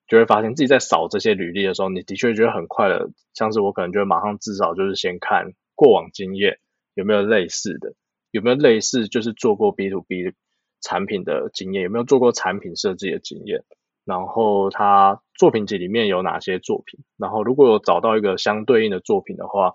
[0.07, 6.59] 就会发现自己在扫这些履历的时候，你的确觉得很快的，像是我可能就会马上至少就是先看过往经验
[6.93, 7.95] 有没有类似的，
[8.29, 10.33] 有没有类似就是做过 B to B。
[10.81, 13.63] 产品的经验有没有做过产品设计的经验？
[14.05, 16.99] 然后他作品集里面有哪些作品？
[17.15, 19.73] 然后如果有找到一个相对应的作品的话，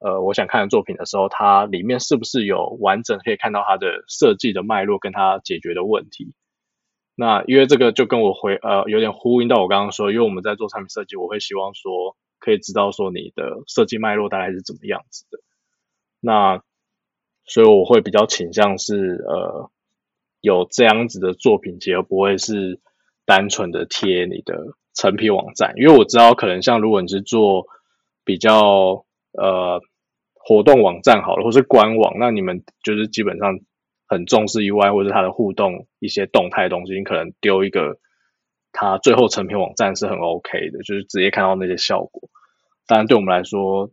[0.00, 6.34] 呃，我想看的作品的时候，它里面是不是有完整可以看到它的设计的脉络跟它解决的问题？
[7.14, 15.38] 那因为这个就跟我回呃有点呼应到我刚刚说，因为我们在做产品设计，我会希望说可以知道说你的设计脉络大概是怎么样子的。
[16.20, 16.62] 那
[17.46, 19.70] 所以我会比较倾向是呃。
[20.40, 22.80] 有这样子的作品集，而不会是
[23.26, 27.66] 单纯的贴你的成品网站，因为我知道可能像如果你是做
[28.24, 29.80] 比较呃
[30.34, 33.58] 活动网站好了，或是官网，那你们就是基本上
[34.06, 37.98] 很重视 UI 或者它的互动一些动态东西，你可能丢一个
[38.72, 42.28] 它最后成品网站是很 OK 的，就是直接看到那些效果。
[42.86, 43.90] 当然对我们来说，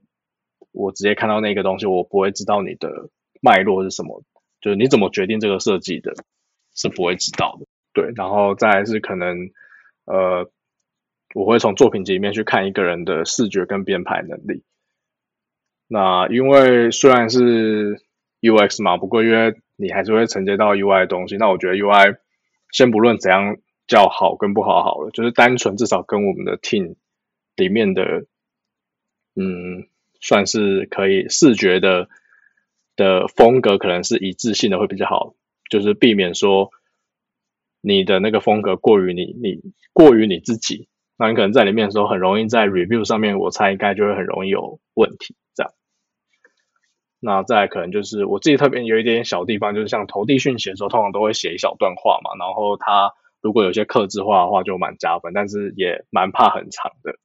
[0.71, 3.09] 我直接看到那个东西，我不会知道你的
[3.41, 4.23] 脉络是什么，
[4.61, 6.13] 就是你怎么决定这个设计的。
[6.77, 9.49] 是不会知道的，对，然后再是可能，
[10.05, 10.49] 呃，
[11.35, 14.63] 我会从作品集里面去看一个人的视觉跟编排能力。
[15.87, 18.01] 那因为虽然是
[18.41, 22.17] UX 嘛，不过因为你还是会承接到 UI 的东西，那我觉得 UI
[22.71, 26.95] 先不论怎样叫好跟不好好了，就是单纯至少跟我们的 team
[27.55, 28.25] 里面的，
[29.35, 29.87] 嗯，
[30.19, 32.09] 算是可以视觉的
[32.95, 35.33] 的风格可能是一致性的会比较好。
[35.69, 36.71] 就是避免说
[37.81, 39.61] 你的那个风格过于你你
[39.93, 45.35] 过于你自己，那你可能在里面的时候很容易在 review 上面，我猜应该就会很容易有问题。
[45.53, 45.71] 这样，
[47.19, 57.17] 那再可能就是我自己特别有一点小地方，就是像投递讯息的时候，通常都会写一小段话嘛，然后他如果有些克制化的话，就蛮加分，但是也蛮怕很长的。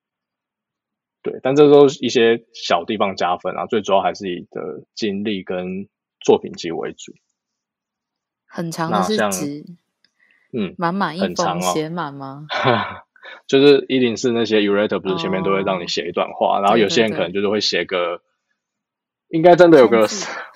[1.23, 5.89] 对，但这都是一些小地方加分啊，最主要还是以的经历跟
[6.21, 7.13] 作品集为主。
[8.55, 9.65] 很长的是指，
[10.53, 12.47] 嗯，满满一封写满吗？
[13.49, 18.21] 就是一零四那些 urate 不是前面都会让你写一段话，然后有些人可能就是会写个，
[19.29, 20.07] 应该真的有个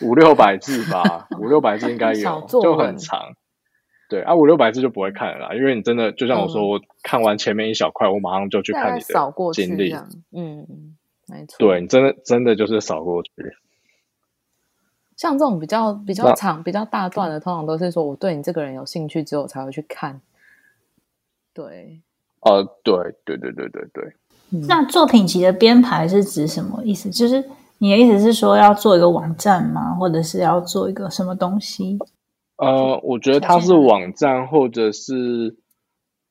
[0.03, 3.35] 五六百字吧，五六百字应该 有，就很长。
[4.11, 9.07] 对啊，五六百字就不会看了啦，因为你真的就像我说，我看完前面一小块，我马上就去看你的
[9.55, 9.93] 经历，
[10.33, 10.95] 嗯，
[11.27, 13.31] 没错，对你真的真的就是扫过去。
[15.17, 20.21] 像这种比较比较长、比较大段的，通常都是说我对你这个人有兴趣之后才会去看。
[21.55, 22.01] 对，
[22.41, 24.15] 哦，对对对对对对。
[24.69, 27.11] 那作品集的编排是指什么意思？
[27.11, 27.43] 就是
[27.79, 29.95] 你的意思是说要做一个网站吗？
[29.95, 31.99] 或者是要做一个什么东西？
[32.57, 35.57] 呃，我觉得它是网站或者是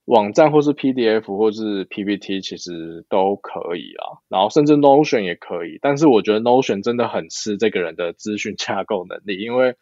[0.05, 4.21] 网站或是 PDF 或是 PPT，其实都可以啊。
[4.29, 9.75] 然后甚至 Notion 也可以，但是我觉得 Notion 真的很吃这个人的资讯架构能力，因为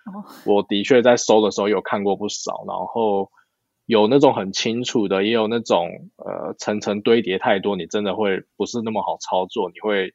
[0.45, 3.31] 我的确在搜的时候有看过不少，然后
[3.86, 9.69] 有那种很清楚的，也有那种呃层层堆叠太多，你真的会不是那么好操作。
[9.73, 10.13] 你会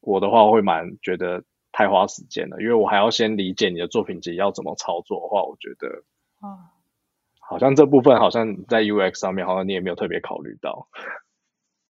[0.00, 1.42] 我的话会蛮觉得。
[1.76, 6.04] 太花时间了，因为我还要先理解你的作品集要怎么操作的话，我觉得，
[6.38, 6.70] 啊，
[7.48, 10.88] 好像这部分好像在 UX 上面，好像你也没有特别考虑到。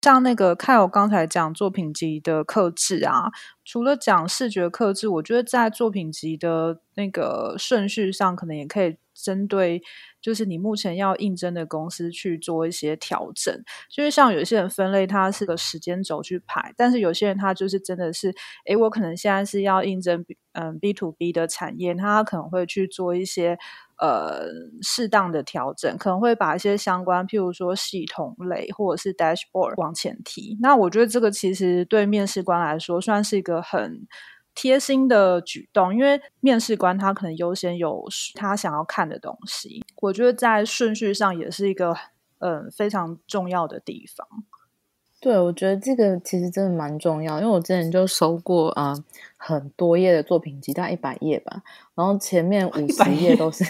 [0.03, 3.31] 像那个看我刚才讲作品集的克制啊，
[3.65, 9.83] 除了讲视觉克制，我觉得在作品集的那个顺序上，可能也可以针对。
[10.21, 23.59] 就是你目前要应征的公司去做一些调整，就是像有些人分类，它是个时间轴去排，但是有些人他就是真的是，诶，我可能现在是要应征嗯 B to B 的产业，他可能会去做一些
[23.99, 24.47] 呃
[24.83, 30.57] 适当的调整，可能会把一些相关，譬如说系统类或者是 dashboard 往前提。
[30.61, 34.07] 那我觉得这个其实对面试官来说算是一个很。
[34.57, 38.05] 贴心的举动，因为面试官他可能优先有
[38.37, 41.93] 他想要看的东西，我觉得在顺序上也是一个
[42.39, 44.25] 嗯非常重要的地方。
[45.25, 48.95] 对，我觉得这个其实真的蛮重要，因为我之前就收过啊
[49.39, 51.63] 很多页的作品集，大概一百页吧，
[51.95, 53.65] 然后前面 五十页都是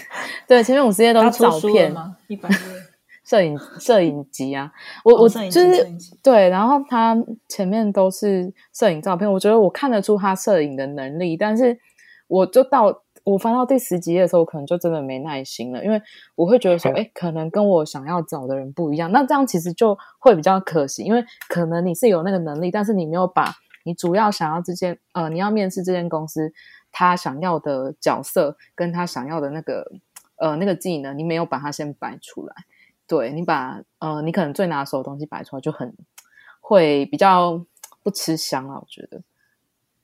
[0.45, 2.17] 对，前面五十页 都是照片吗？
[2.27, 2.55] 一百页。
[3.23, 4.69] 摄影摄影集啊，
[5.05, 5.87] 我我就是
[6.21, 11.79] 对，然后他前面都是摄影照片，我觉得我看得出他摄影的能力，但是
[12.27, 16.01] 我就到我翻到第十集的时候，我可能就真的没耐心了，因为
[16.35, 23.51] 我会觉得说， 哎，可能跟我想要找的人不一样，那这样其实就会比较可惜，因为可能你是有那个能力，但是你没有把
[23.83, 26.53] 你主要想要这间呃，你要面试这间公司
[26.91, 29.91] 他想要的角色跟他想要的那个
[30.37, 32.53] 呃那个技能，你没有把它先摆出来。
[33.07, 35.95] 对你把呃，你可能最拿手的东西摆出来，就很
[36.59, 37.63] 会比较
[38.01, 38.79] 不吃香啊。
[38.79, 39.21] 我觉得，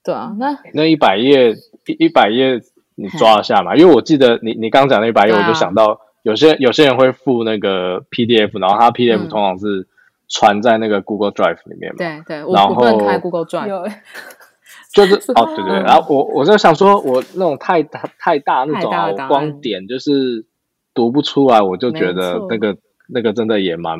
[0.04, 1.52] 对啊，那那一百页
[1.88, 2.60] 一一百页
[2.96, 3.76] 你抓一下嘛？
[3.76, 9.88] 因为我记得你你刚讲那一百页，我就想到有些有些人会附那个 PDF，然后他 PDF 通常是
[10.28, 11.98] 传在那个 Google Drive 里面嘛。
[11.98, 13.94] 对对，然后开 Google Drive，
[14.94, 18.92] 就是哦对对，然后我我就想说，我那种太太大那种
[19.28, 20.46] 光点，就是
[20.94, 22.78] 读不出来，我就觉得那个。
[23.14, 24.00] 那个真的也蛮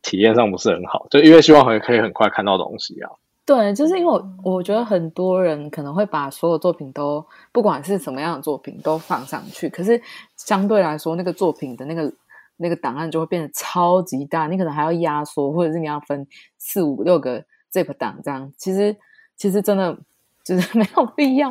[0.00, 3.10] 体验上不是很好，就因为希望可以可以很快看到东西啊。
[3.46, 10.00] 对，就是因为我我觉得很多人可能会把所有作品都不管是什么样的作品都放上去，可是
[10.36, 12.12] 相对来说，那个作品的那个
[12.56, 16.26] 那个档案就会变得超级大，你可能还要压缩，或者是你要分
[16.58, 18.52] 四五六个 zip 档这样。
[18.56, 18.96] 其实
[19.36, 19.98] 其实真的。
[20.46, 21.50] 就是 没有必要，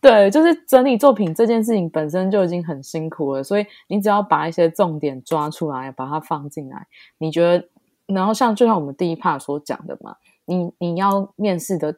[0.00, 7.68] 对，就是整理作品这件事情本身就已经很辛苦了，所以你只要把一些重点抓出来，把它放进来，你觉得，
[8.12, 11.96] 然后像就像我们第一 part 所讲的嘛，你你要面试的。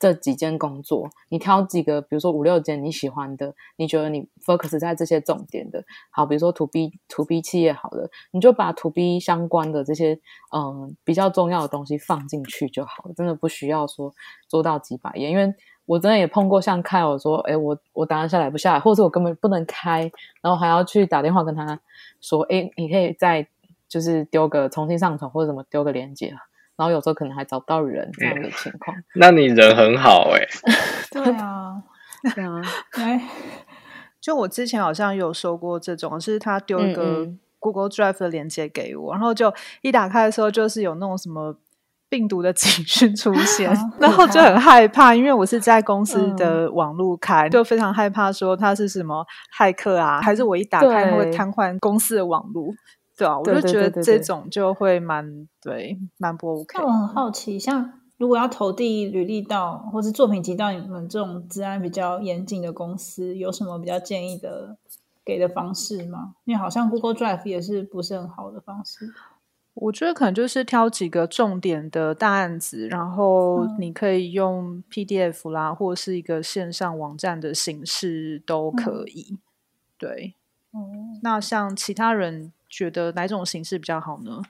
[0.00, 10.16] 这几件工作，你挑几个，比如说五六件你喜欢的，你觉得你 focus 在这些重点的，好，比如说 to B to B 企业好了，你就把 to B 相关的这些
[10.54, 14.14] 嗯比较重要的东西放进去就好了，真的不需要说
[14.46, 15.52] 做到几百页，因为
[15.84, 20.08] 我真的也碰过像开我说，哎，我我答案下来不下来，或者我根本不能开，
[20.40, 21.80] 然后还要去打电话跟他
[22.20, 23.48] 说，哎，你可以再
[23.88, 26.36] 就是丢个重新上传或者什么丢个链接。
[26.78, 30.46] 然后有时候可能还找不到人这样的情况，那你人很好哎。
[31.10, 31.82] 对啊，
[32.34, 32.62] 对啊，
[32.94, 33.20] 哎，
[34.20, 41.56] 就我之前好像有收过这种，是他丢一个 Google Drive 的链接给我，然后就一打开的时候，就是有那种什么
[42.08, 49.26] 病毒的警讯出现，然后就很害怕，因为我是在公司的网络开，就非常害怕说他是什么
[49.58, 52.72] 骇客啊，还是我一打开会瘫痪公司的网络。
[53.18, 56.78] 对啊，我就觉得这种就会蛮对，蛮不 OK。
[56.78, 64.76] 那我很好奇，像如果要投递履历到或是作品集到你们这种治安比较严谨的公司，有什么比较建议的
[65.24, 66.36] 给的方式吗？
[66.44, 69.12] 因为好像 Google Drive 也是不是很好的方式。
[69.74, 79.38] 我觉得可能就是挑几个重点的大案子，然后你可以用 PDF 啦，或是一个线上网站的形式都可以。
[79.98, 80.34] 对，
[80.70, 80.86] 哦，
[81.22, 82.52] 那像其他人。
[82.68, 84.42] 觉得哪种形式比较好呢？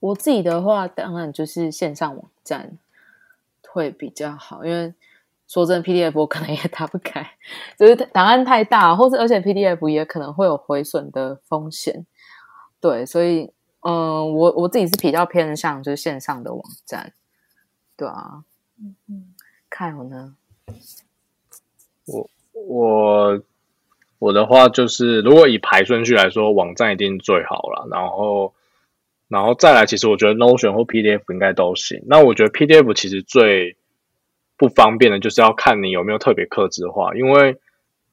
[0.00, 2.78] 我自己的话，当然就是线上网站
[3.68, 4.94] 会比较好，因为
[5.48, 7.28] 说真的，PDF 我可能也打不开，
[7.76, 12.06] 就是档案太大，或者而且 PDF 也可能会有毁损的风险。
[12.80, 17.12] 对，所以嗯，我我自己是比较偏向就是线上的网站，
[17.96, 18.44] 对啊，
[18.80, 19.34] 嗯嗯，
[19.68, 20.36] 看我呢，
[22.06, 23.42] 我我。
[24.18, 27.86] 我的话就是，如果以排顺序来说，网站一定最好了。
[27.88, 28.52] 然后，
[29.28, 32.02] 然后再来，其实我觉得 Notion 或 PDF 应该都行。
[32.06, 33.76] 那我觉得 PDF 其实最
[34.56, 37.58] 不方便的就是要看你有没有特别克制化，因为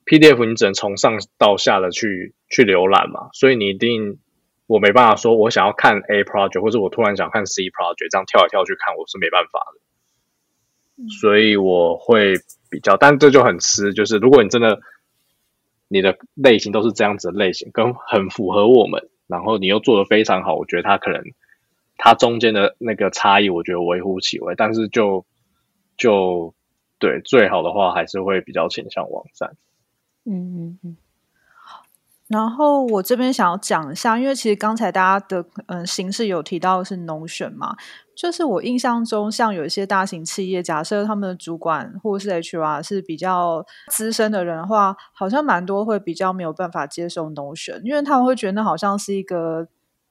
[0.05, 4.19] PDF 你只能从上到下的去去浏览嘛，所以你一定
[4.67, 11.09] 我没办法说我想要看 A project，或者我突然想看 C project，这样跳来跳去看我是没办法的。
[11.19, 12.35] 所以我会
[12.69, 14.79] 比较，但这就很吃，就是如果你真的。
[15.87, 21.21] 你的类型都是这样子的类型，跟很符合我们，然后你又做的非常好，我觉得它可能
[21.97, 25.25] 它中间的那个差异，我觉得微乎其微，但是就
[25.97, 26.53] 就
[26.99, 29.55] 对最好的话，还是会比较倾向网站。
[30.25, 30.97] 嗯嗯嗯。
[32.27, 37.77] 然后我这边想要讲一下，因为其实刚才大家的嗯形式有提到是农选嘛。
[38.15, 49.67] 就是我印象中，像有一些大型企业，假设他们的主管或是 HR 是比较资深的人的话，好像蛮多会比较没有办法接受 Notion，因为他们会觉得那好像是一个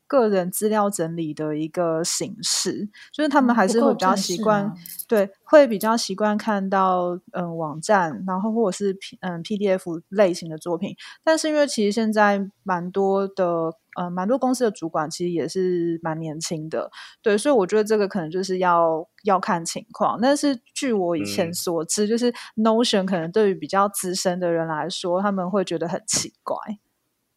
[0.06, 4.72] 个人资料整理的一个形式，就是他们还是会比较习惯，
[5.08, 10.94] 对，会比较习惯看到嗯网站，然后或者是嗯 PDF 类型的作品。
[11.24, 13.72] 但是因为其实现在蛮多的。
[13.96, 16.90] 呃，蛮多公司的主管其实也是蛮年轻的，
[17.22, 20.18] 对，所以我觉得这个可能就是要要看情况。
[20.20, 26.56] 但是据我以前所知，就是 Notion 可能对于比较资深的人来说，他们会觉得很奇怪，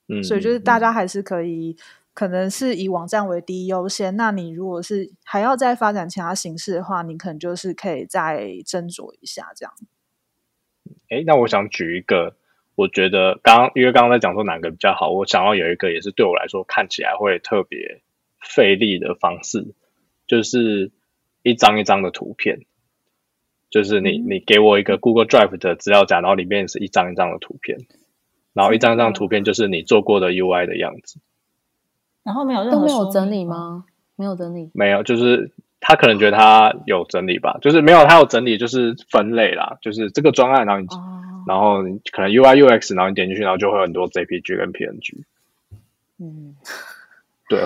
[0.07, 1.77] 嗯，所以就是大家还是可以，
[2.13, 4.15] 可能是以网站为第一优先。
[4.15, 9.73] 那你如果是还要再发展其他形式的话，你可能就是可以再斟酌一下这样。
[11.09, 12.35] 哎，那我想举一个。
[12.77, 18.03] 我觉得刚因为刚刚在讲说哪个比较好，我想要有一个也是对我来说看起来会特别
[18.39, 19.73] 费力的方式，
[20.27, 20.91] 就是
[21.41, 22.59] 一张一张的图片，
[23.71, 27.79] 就是你你给我一个 Google Drive 的资料夹，然后里面是一张一张的图片，
[28.53, 31.19] 然后一张一张图片就是你做过的 UI 的样子，
[32.21, 33.85] 然后没有任何都没有整理吗？
[34.15, 40.87] 没有整理，没有，就是他可能觉得他有整理吧，就是没有他有整理，就是分类啦，就是这个专案，然后你。
[41.47, 41.81] 然后
[42.11, 45.23] 可能 U I U X，然后你点进去，然后就会有很多 J P G 跟 P N G。
[46.19, 46.55] 嗯，
[47.47, 47.65] 对，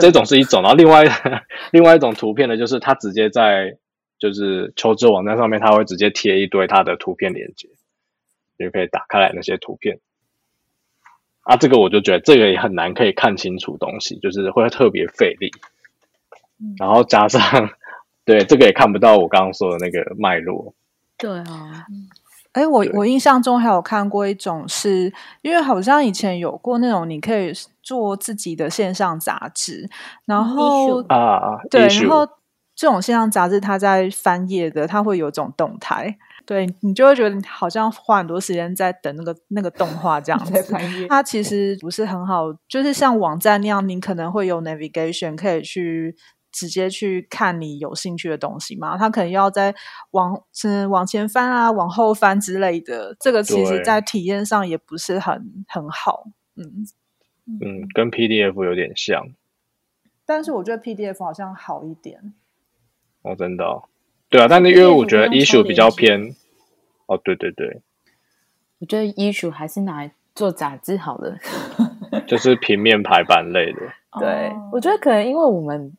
[0.00, 0.62] 这种是一种。
[0.62, 1.04] 然后另外
[1.72, 3.76] 另外一种图片呢，就是它直接在
[4.18, 7.68] 就是求职网站上面，它会直接贴一堆它的图片链接，
[8.58, 10.00] 你就可以打开来那些图片。
[11.42, 15.50] 啊，这个我就觉得这个也很难可以看清楚东西，就是会特别费力。
[16.76, 17.70] 然后加上
[18.26, 20.74] 对这个也看不到我刚刚说的那个脉络。
[21.16, 21.86] 对啊。
[22.58, 27.52] 哎，我我印象中还有看过一种，是因为好像以前有过那种，你可以
[27.82, 29.88] 做自己的线上杂志，
[30.24, 32.26] 然后啊，对，然后
[32.74, 40.52] 这种线上杂志它在翻页的，它会有种动态，对你就会觉得好像花很多时间在等那个那个动画这样 子，
[41.08, 46.16] 它其实不是很好，就是像网站那样，你可能会有 navigation 可以去。
[46.50, 48.96] 直接去看你有兴趣的东西嘛？
[48.96, 49.74] 他可能要在
[50.12, 53.16] 往是往前翻啊，往后翻之类的。
[53.20, 56.26] 这个其实，在体验上也不是很很好。
[56.56, 56.86] 嗯
[57.46, 59.28] 嗯，跟 PDF 有点像，
[60.26, 62.34] 但是我觉得 PDF 好像好一点。
[63.22, 63.82] 哦，真的，
[64.28, 66.34] 对啊，但是因为我觉得 issue 比较偏。
[67.06, 67.80] 哦，对对对，
[68.80, 71.38] 我觉得 issue 还是拿来做杂志好了，
[72.26, 73.80] 就是平面排版类的。
[74.20, 75.96] 对，我觉得可能因为我们。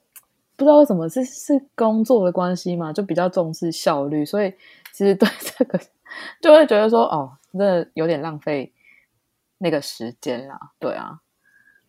[0.59, 4.53] 不知道为什么是是工作的关系嘛，就比较重视效率，所以
[4.91, 5.25] 其实对
[5.57, 5.79] 这个
[6.41, 8.73] 就会觉得说，哦，那有点浪费
[9.59, 10.59] 那个时间啦。
[10.77, 11.21] 对啊，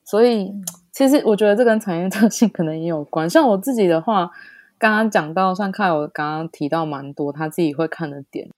[0.05, 0.55] 所以
[0.93, 3.29] 其实我觉得这跟产业特性可能也有关。
[3.29, 4.31] 像我自己的话，
[4.79, 8.49] 刚刚讲到，像看我刚刚提到蛮多他自己会看的点。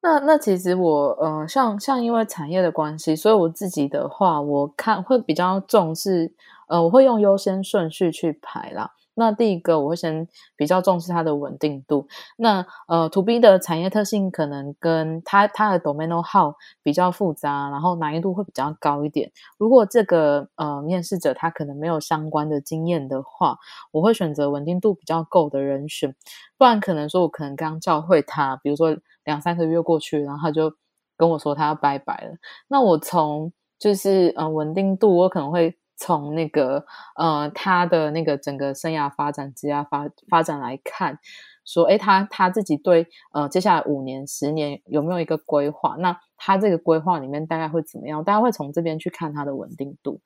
[0.00, 6.32] 那那其实我呃，像像因为产业的关系，所以我自己的话，我看会比较重视，
[6.66, 8.90] 呃，我会用优先顺序去排啦。
[9.14, 12.06] 那第一个，我会先比较重视它的稳定度。
[12.36, 19.30] 那呃，To B 的产业特性可能跟它它的 domain 号比较复杂，然后难易度会比较高一点。
[19.58, 23.58] 如果这个呃面试者他可能没有相关的经验的话，
[23.90, 26.14] 我会选择稳定度比较够的人选。
[26.56, 30.74] 不然可能说我可能刚教会他，比如说两三个月过去，然后他就
[31.16, 32.36] 跟我说他要拜拜了。
[32.68, 35.76] 那我从就是呃稳定度，我可能会。
[36.02, 36.84] 从那个
[37.14, 41.20] 呃，他的那个整个生涯发展、职业发发展来看，
[41.64, 45.94] 说，哎，他他自己对呃，接下来五年、十年有没有一个规划？
[46.00, 48.24] 那他这个规划里面大概会怎么样？
[48.24, 50.20] 大家会从这边去看他的稳定度，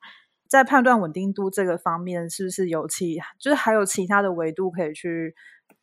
[0.49, 5.35] 在判断稳定度这个方面，是不是有其就是还有其他的维度可以去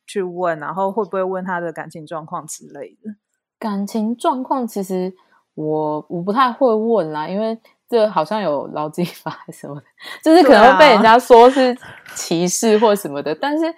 [0.05, 0.59] 去问？
[0.59, 3.15] 然后会不会问他的感情状况之类的？
[3.57, 5.13] 感情状况其实。
[5.55, 7.57] 我我不太会问啦，因为
[7.87, 9.83] 这好像有劳基法什么的，
[10.23, 11.77] 就是可能会被人家说是
[12.15, 13.35] 歧视或什么的。
[13.35, 13.73] 但是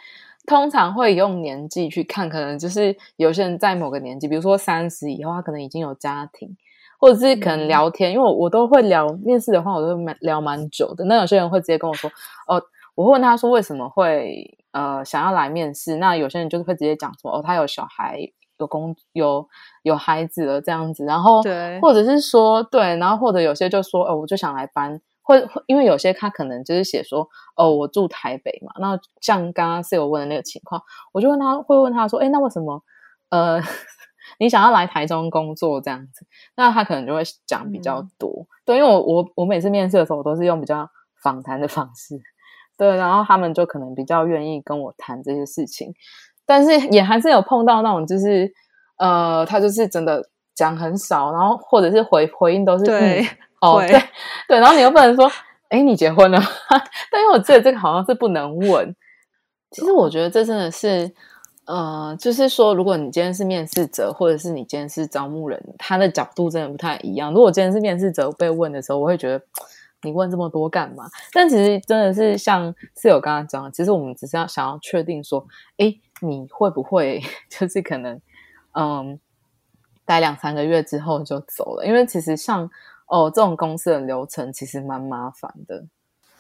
[0.46, 6.56] 通常会用年纪去看，可能就是有些人在某个年纪，比如说三十以后，他可能已经有家庭，
[6.98, 11.04] 或者是可能聊天，因为我我都会聊面试的话，我都蛮聊蛮久的。
[11.06, 12.10] 那有些人会直接跟我说，
[12.48, 12.64] 哦，
[12.96, 15.98] 我会问他说为什么会呃想要来面试？
[15.98, 18.20] 那有些人就是会直接讲说，哦，他有小孩。
[18.60, 19.48] 有工有
[19.84, 25.36] 有孩子了这样子，然后对，或者是说对，然后或者有些就说哦，我就想来搬，或
[25.68, 28.72] 因为有些他可能就是写说哦，我住台北嘛。
[28.80, 30.82] 那像刚刚室友问的那个情况，
[31.12, 32.84] 我就问他会问他说，哎，那为什么？
[33.30, 33.62] 呃
[34.40, 36.26] 你想要来台中工作这样子？
[36.56, 40.90] 那他可能就会讲比较多，对，因为我我我每次面试的时候，我都是用比较
[41.24, 42.20] 访谈的方式，
[42.78, 45.94] 对，然后他们就可能比较愿意跟我谈这些事情。
[46.48, 48.52] 但是也还是有碰到那种，就是
[48.98, 53.28] 呃，他就是真的讲很少，然后或者是回回应都是对
[53.62, 54.02] 哦对
[54.48, 55.30] 对，然后你又不能说
[55.70, 56.40] 哎你结婚了，
[57.12, 58.96] 但因为我记得这个好像是不能问。
[59.70, 61.12] 其实我觉得这真的是
[61.66, 67.34] 呃，就是说如果你今天是面试者，或者是你今天是招募人，他的角度真的不太一样。
[67.34, 69.44] 如果今天是面试者被问的时候，我会觉得
[70.04, 71.04] 你问这么多干嘛？
[71.34, 75.46] 但其实真的是像室友刚刚讲，其实我们只是要想要确定说，
[75.78, 75.94] 哎。
[76.22, 78.20] 你会不会 就是可能，
[78.74, 79.20] 嗯，
[80.06, 81.86] 待两三个月之后就走了？
[81.86, 82.70] 因为其实像
[83.08, 85.86] 哦这种公司的流程其实蛮麻烦的，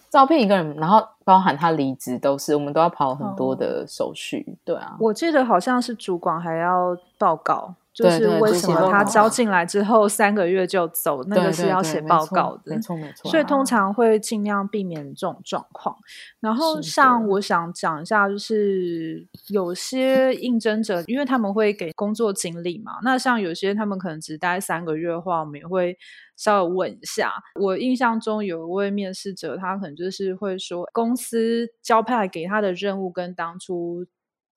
[0.09, 4.57] 招聘一个人，然后包含他离职都是，我们都要跑很多的手续。
[4.63, 7.75] 对啊，我记得好像是主管还要报告。
[7.97, 13.31] 就是为什么他招进来之后三个月就走，那个是要写报告的，没错没错。
[13.31, 15.95] 所以通常会尽量避免这种状况。
[16.39, 25.97] 然后像我想讲一下，就是有些应征者，因为他们会给工作经历嘛，那像有些他们可能只待三个月的话，我们也会
[26.35, 27.33] 稍微问一下。
[27.59, 34.05] 我印象中有一位面试者，他可能就是会说，公司交派给他的任务跟当初。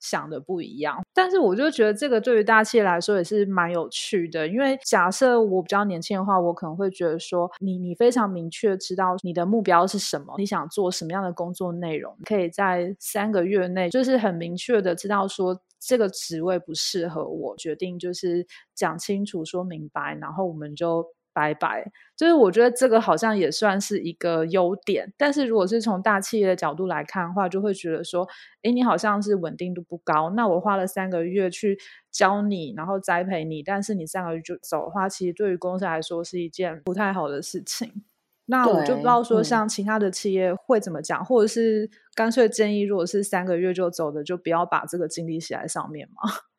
[0.01, 21.05] 想的不一样，但是我就觉得这个对于大企业来说也是蛮有趣的，因为假设我比较年轻的话，我可能会觉得说，你你非常明确知道你的目标是什么，你想做什么样的工作内容，可以在三个月内就是很明确的知道说这个职位不适合我，决定就是讲清楚说明白，然后我们就。
[21.41, 28.29] 拜拜，就是我觉得这个好像也算是一个优点，但是如果是从大企业的角度来看的话，就会觉得说，
[28.63, 30.29] 哎，你好像是稳定度不高。
[30.37, 31.79] 那我花了三个月去
[32.11, 38.05] 教你，然后栽培你，但是你三个月就走的话，其实对于公司来说是一件不太好的事情。
[38.45, 46.50] 那我就不知道说，像其他的企业会怎么讲，或者是干脆建议，如果是三个月就走的，就不要把这个精力写在上面嘛。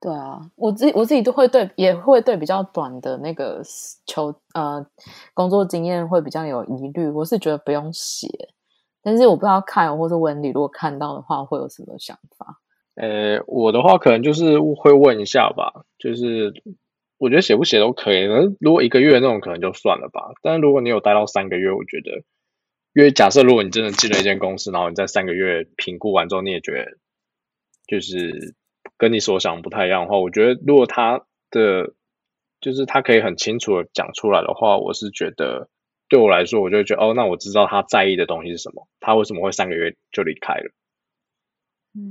[0.00, 3.60] 对啊，我自己我自己都会对，也会对比较短的那个
[4.06, 4.86] 求呃
[5.34, 7.06] 工作经验会比较有疑虑。
[7.10, 8.26] 我是觉得不用写，
[9.02, 12.60] 但是我不知道看或者文理，如果看到的话会有什么想法？
[12.94, 16.50] 呃，我的话可能就是会问一下吧，就是
[17.18, 18.24] 我觉得写不写都可以。
[18.58, 20.32] 如果一个月那种可能就算了吧。
[20.42, 22.22] 但如果你有待到三个月，我觉得，
[22.94, 26.86] 因为假设如果你真的进了一间公司，然后你在三个月评估完之后，你也觉得
[27.86, 28.54] 就是。
[29.00, 31.94] 跟你所想不太一样的话，我觉得如果他的
[32.60, 35.70] 就是他可以很清楚的讲出来的话，我是觉得
[36.10, 40.70] 对我来说，我就觉得哦，那我知道他在意的东西是什么，他为什么会三个月就离开了？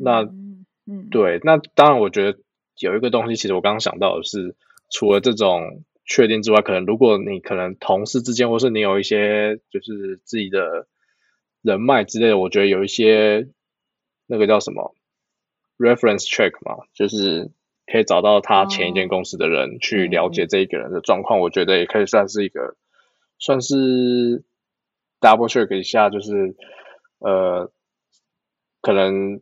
[0.02, 2.40] 那嗯，对，那当然，我觉得
[2.80, 4.56] 有一个东西，其实我刚刚想到的是，
[4.90, 10.88] 除了这种确定之外，可能如果你可能同事之间，或是你有一些就是自己的
[11.62, 13.48] 人脉之类的，我觉得有一些
[14.26, 14.96] 那个叫什么
[15.80, 17.50] ？reference check 嘛，就是
[17.88, 22.76] 可以找到他前一间公司的人去了解这一个人的状况，我觉得也可以算是一个，
[23.40, 24.44] 算是
[25.20, 26.56] double check 一下，就是
[27.20, 27.72] 呃，
[28.82, 29.42] 可能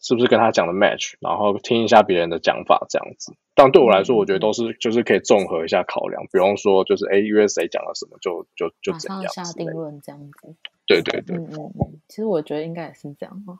[0.00, 3.34] 是不是跟他讲的 match，然后听一下别人的讲法这样子。
[3.54, 10.54] 但对我来说，我觉得都是就是可以综合一下考量，不用说就是哎，USA 讲了什么就就就怎样下定论这样子。
[10.86, 13.58] 对对对，嗯嗯嗯，其实我觉得应该也是这样哦。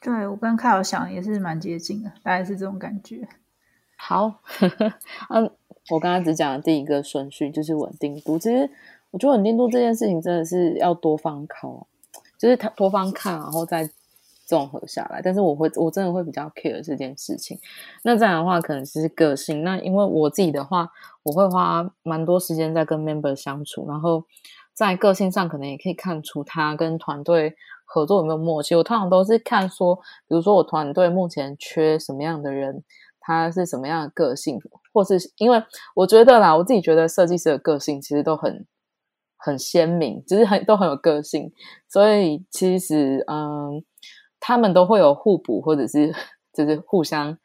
[0.00, 3.28] 对我跟凯尔想也是蛮接近的，大概是这种感觉。
[3.96, 4.40] 好，
[5.30, 5.50] 嗯，
[5.90, 8.38] 我刚刚只讲的第一个顺序就是稳定度。
[8.38, 8.70] 其实
[9.10, 11.88] 我觉得稳定度这件事情真的是要多方考，
[12.38, 13.90] 就是他多方看，然后再
[14.46, 15.20] 综合下来。
[15.20, 17.58] 但是我会，我真的会比较 care 这件事情。
[18.04, 19.64] 那这样的话，可能是个性。
[19.64, 20.88] 那因为我自己的话，
[21.24, 24.24] 我会花蛮多时间在跟 member 相处，然后
[24.72, 27.56] 在个性上可能也可以看出他跟团队。
[27.90, 28.74] 合作有没有默契？
[28.76, 29.96] 我通常都是看说，
[30.28, 32.84] 比如说我团队目前缺什么样的人，
[33.18, 34.58] 他是什么样的个性，
[34.92, 35.62] 或是因为
[35.94, 38.66] 我觉得啦，我自己觉得设计师的个性其实都很
[39.38, 41.50] 很鲜明，就是很都很有个性，
[41.88, 43.82] 所以其实嗯，
[44.38, 46.14] 他们都会有互补或者是
[46.52, 47.38] 就是互相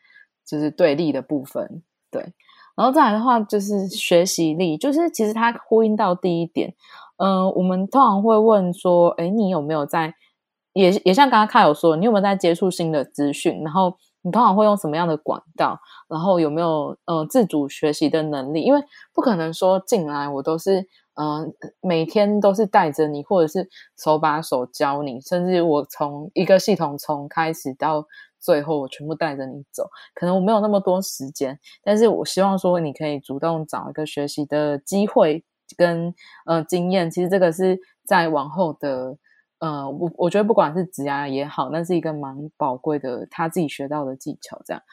[0.45, 1.81] 就是对立的部分，
[2.11, 2.33] 对。
[2.75, 6.73] 然后再来的话就是学习力，就是其实它呼应到第一点，
[7.17, 10.13] 嗯，我们通常会问说，哎，你有没有在？
[10.73, 13.63] 也也像刚刚看有说，你有没有在接触新的资讯？
[13.63, 15.79] 然后你通常会用什么样的管道？
[16.09, 18.61] 然后有没有呃自主学习的能力？
[18.63, 28.07] 因为不可能说进来我都是嗯每天都是带着你，或者是手把手教你，甚至我从一个系统从开始到
[28.39, 31.59] 最后我全部带着你走，可能我没有那么多时间。
[31.83, 35.45] 但是我希望说你可以主动找一个学习的机会
[35.77, 36.15] 跟
[36.47, 39.17] 呃经验，其实这个是在往后的。
[39.63, 44.61] 呃，我我觉得不管是职涯也好，那是一个蛮宝贵的他自己学到的技巧。
[44.65, 44.83] 这样，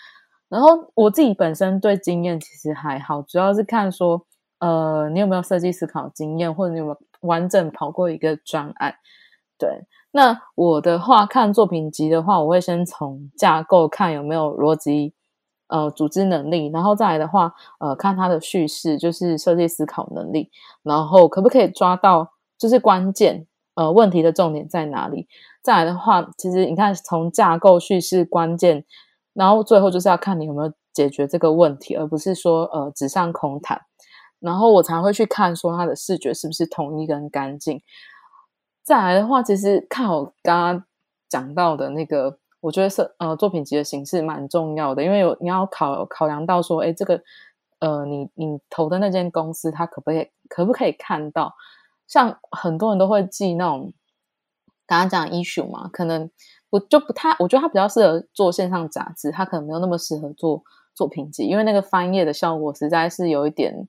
[0.49, 4.25] 然后我自己本身对经验其实还好，主要是看说，
[4.61, 8.95] 呃，你有没有设计思考经验，或者你有没有完整跑过一个专案。
[9.59, 15.12] 对，那我的话看作品集的话，我会先从架构看有没有逻辑，
[15.66, 20.49] 呃，组织能力，然后再来的话，呃，看它的叙事，就是设计思考能力，
[20.85, 23.49] 然后可不可以抓到就是关键。
[23.81, 25.26] 呃，问题的重点在哪里？
[25.62, 28.85] 再来的话，其实你看，从架构叙事关键，
[29.33, 33.81] 然后最后就是要看你有没有解决这个问题，而不是说呃纸上空谈。
[34.39, 37.81] 然后我才会去看说它的视觉是不是统一跟干净。
[38.83, 40.85] 再来的话，其实看我刚刚
[41.31, 47.22] 讲到的那个，我觉得是呃作品集的形式蛮重要的，因为有你要考考量到说，哎，这个
[47.78, 51.55] 呃你你投的那间公司，它可不可以可不可以看到？
[52.11, 53.92] 像很多人都会记那种，
[54.84, 56.28] 刚刚讲 issue 嘛，可能
[56.70, 63.86] 我就不太，我觉得它比较适合做线上杂志，它可能没有那么适合做作品集，因为那个翻页的效果实在是有一点，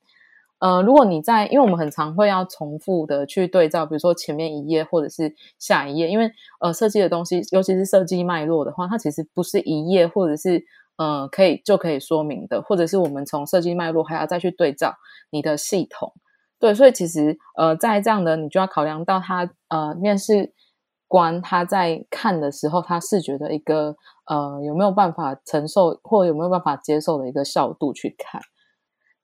[0.59, 10.63] 呃，如果你在，因为我们很常会要重复的去对照，比如说前面一页或者是下一页，因为呃设计的东西，尤其是设计脉络的话，它其实不是一页或者是
[10.97, 14.93] 呃可以就可以说明的，或者是我们从设计脉络还要再去对照
[15.31, 16.13] 你的系统。
[16.61, 20.53] 对，所以其实呃，在这样的你就要考量到他呃，面试
[21.07, 23.95] 官他在看的时候，他视觉的一个
[24.27, 28.39] 呃有没有办法承受或有没有办法接受的一个效度去看。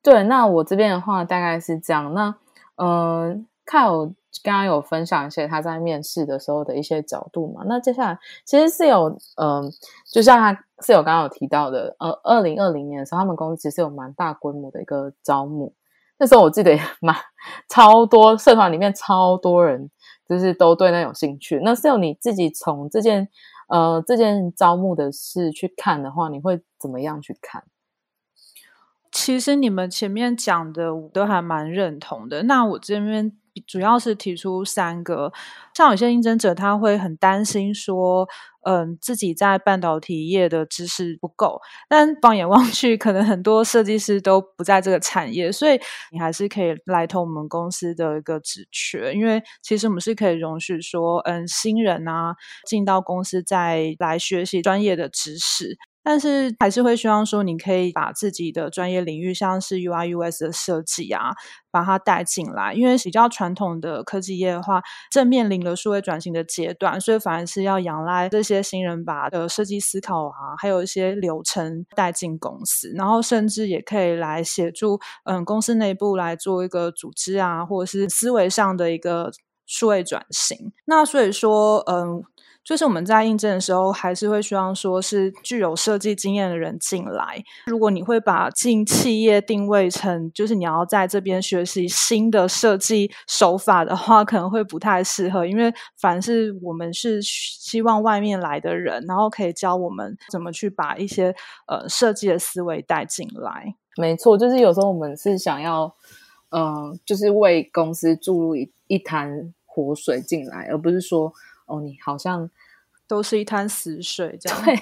[0.01, 2.11] 对，那我这边的话大概是这样。
[2.15, 2.35] 那
[2.77, 4.05] 嗯，看我
[4.43, 7.61] 刚刚有分享一些他在面试的时候的一些角度嘛。
[7.67, 9.71] 那接下来其实是有嗯，
[10.11, 15.73] 就像他是有刚刚有提到的，呃，二零二零年的时候，他们公司其实有蛮大规模的一个招募。
[16.19, 17.15] 那时候我记得也蛮
[17.69, 19.89] 超多社团里面超多人，
[20.27, 21.59] 就是都对那有兴趣。
[21.63, 23.29] 那是有你自己从这件
[23.69, 27.63] 呃这件招募的事去看的话，你会怎么样去看？
[29.11, 32.43] 其实你们前面讲的我都还蛮认同的。
[32.43, 33.37] 那我这边。
[33.65, 35.31] 主要是提出三个，
[35.73, 38.27] 像有些应征者他会很担心说，
[38.63, 45.79] 嗯，自己在半导体业的知识不够，但放眼望去，可能很多设计师都不在这个产业，所以
[46.11, 52.35] 你还是可以来投我们公司的一个职缺，因为其实我们是可以容许说，嗯，新人啊
[52.65, 55.77] 进到公司再来学习专业的知识。
[56.09, 61.31] 但是还是会希望说，你可以把自己的专业领域，像是 UI、US 的设计啊，
[61.69, 62.73] 把它带进来。
[62.73, 64.81] 因为比较传统的科技业的话，
[65.11, 79.29] 正面临了数位转型的阶段，所以反而是要仰赖这些新人把的设计思考啊，还有一些流程带进公司，然后甚至也可以来协助嗯公司内部来做一个组织啊，或者是思维上的一个
[79.65, 80.71] 数位转型。
[80.85, 82.23] 那所以说，嗯。
[82.67, 87.41] 就是我们在应征的时候，还是会希望说是具有设计经验的人进来。
[87.67, 95.45] 如果你会把进企业定位成就是你要在这边学习新的设计手法的话，可能会不太适合。
[95.45, 101.33] 因为凡是我们是希望外面来的人，然后可以教我们怎么去把一些
[101.67, 103.75] 呃设计的思维带进来。
[103.95, 105.95] 没错，就是有时候我们是想要
[106.49, 111.31] 嗯，就是为公司注入一一潭活水进来，而不是说。
[111.67, 112.49] 哦，你好像
[113.07, 114.75] 都是一滩死水，这样对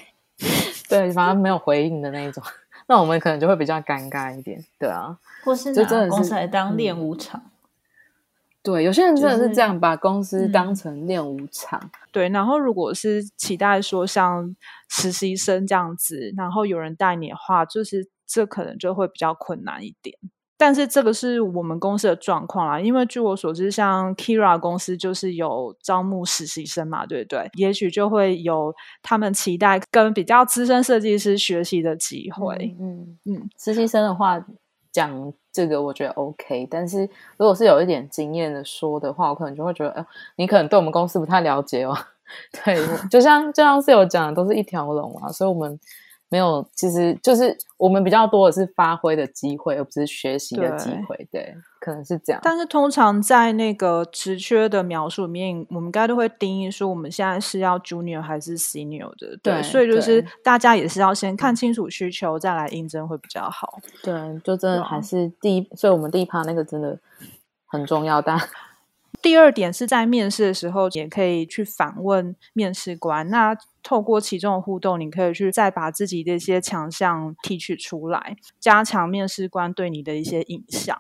[0.88, 2.44] 对，反正没有回应的那一种，
[2.88, 7.44] 那我们可能就会比较尴尬一点，对啊，或是拿公司来当练舞场，
[8.62, 12.30] 对，有些人真的是这样把公司当成练舞场，对。
[12.30, 14.56] 然后如果是期待说像
[14.90, 20.18] 实习生这样子，然后有人带你的话，就是这可能就会比较困难一点。
[20.58, 27.50] 但是这个是我们公司的状况啦，因为据我所知，像 Kira 公司就是有招募实习生嘛，对不对？
[27.56, 32.76] 也许就会有他们期待跟比较资深设计师学习的机会。
[32.80, 34.44] 嗯嗯，实习生的话
[34.94, 37.02] 讲这个我觉得 OK，但是
[37.38, 40.06] 如果是有一点经验的说的话，我可能就会觉得，哎，
[40.38, 41.94] 你可能对我们公司不太了解哦。
[42.64, 42.78] 对，
[43.10, 45.78] 就像就像是有讲的，都是一条龙啊，所以我们。
[46.36, 51.26] 没有，其实就是我们比较多的是发挥的机会，而不是学习的机会。
[51.32, 52.42] 对，可能是这样。
[52.44, 59.38] 但是通常在那个职缺的描述里面，我们应该都会定义说我们现在是要 junior 还是 senior 的。
[59.42, 63.80] 对，所以就是大家也是要先看清楚需求，再来应征会比较好。
[64.04, 64.14] 对，
[64.44, 67.00] 就真的还是第一，所以我们第一趴那个真的
[67.68, 68.22] 很重要。
[68.22, 68.38] 但
[69.26, 73.28] 第二点是在面试的时候，也可以去反问面试官。
[73.30, 80.96] 那透过其中的互动，你可以去再把自己的一些强项提取出来，加强面试官对你的一些印象。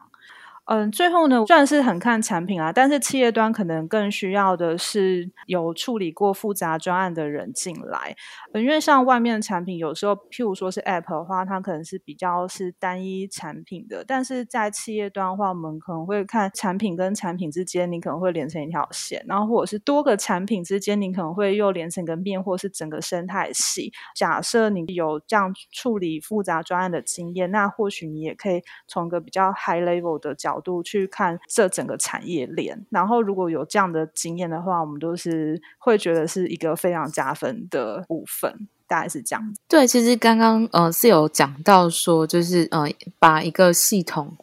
[0.67, 8.15] 嗯，最后呢，虽然是很看产品啊，但是企业端可能更需要的是有处理过复杂专案的人进来。
[8.51, 23.91] 嗯因为像外面的产品，有时候譬如说是 App 的话，它可能是比较是单一产品的；但是在企业端的话，我们可能会看产品跟产品之间，你可能会连成一条线，然后或者是多个产品之间，你可能会又连成个面，或是整个生态系。
[24.15, 30.54] 假设你有这样处理复杂专案的经验，那或许你也可以从个比较 high level 的角。
[30.55, 39.53] 角度去看这整个产业链，然后如果有这样的经验的话，我们都是会觉得是一个非常加分的部分，大概是这样。
[39.67, 42.89] 对，其实刚刚呃是有讲到说，就是呃
[43.19, 44.37] 把一个系统，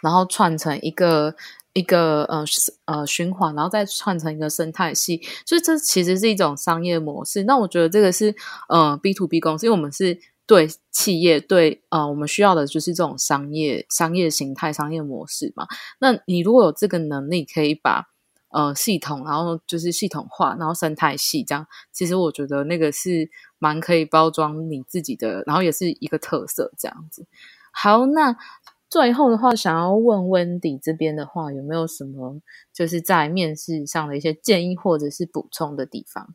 [0.00, 1.34] 然后串成一个
[1.74, 2.44] 一个呃
[2.86, 7.42] 呃循环，然后再串成一个生态系，所以这其实是一种商业模式。
[7.44, 8.34] 那我觉得这个是
[8.70, 10.18] 呃 B to B 公司，因为我们是。
[10.48, 15.66] 对企业，对呃，我们需要的就是这种商业商业形态、商业模式嘛。
[16.00, 18.06] 那你如果有这个能力，可以把
[18.48, 27.26] 呃系统，然后就是系统化，然后生态系这样，其实我觉得那个是蛮可以包装你自己的，然后也是一个特色这样子。
[27.70, 28.34] 好，那
[28.88, 32.40] 最后的话，想要问温迪这边的话，有没有什么
[32.72, 36.34] 就是在面试上的一些建议或者是补充的地方？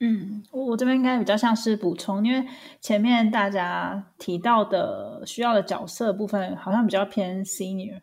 [0.00, 2.46] 嗯，我这边应该比较像是补充，因为
[2.80, 8.00] 前面大家提到的需要的角色部分好像比较偏 senior，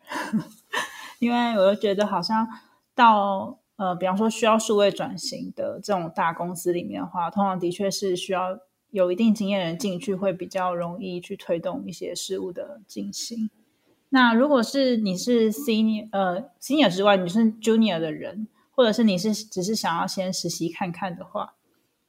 [1.20, 2.48] 因为我就觉得好像
[2.94, 8.58] 到呃，比方说需要数位转型的这种大公司里面的话，通常的确是需要
[8.90, 13.50] 有一定经验的人进去，会比较容易去推动一些事物的进行。
[14.08, 21.54] 那如果是你是 senior 呃 senior 之外，你是 junior 的人，或者是你是只是想要先实习看看的话。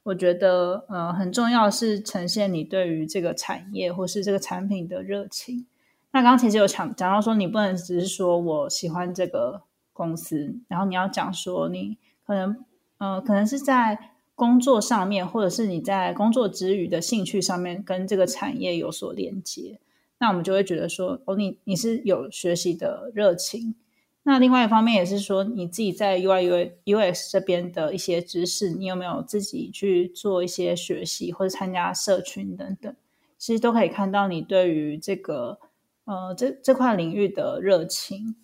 [0.04, 5.66] 我觉得，呃，很重要是呈现你对于这个产业或是这个产品的热情。
[6.12, 11.96] 那刚刚其实有讲讲到说，你不能只是说我喜欢这个公司，然后你要讲说你
[12.26, 12.64] 可能，
[12.98, 19.80] 呃，可能是在工作上面，或者是你在工作之余的兴趣上面跟这个产业有所连接。
[20.18, 23.74] 那我们就会觉得说，哦，你你是有学习的热情。
[24.26, 32.96] 那另外一方面也是说，你自己在 UI、U、UX 这边的一些知识，你有没有自己去做一些学习或者参加社群等等，
[33.36, 35.58] 其实都可以看到你对于这个
[36.06, 38.36] 呃这这块领域的热情。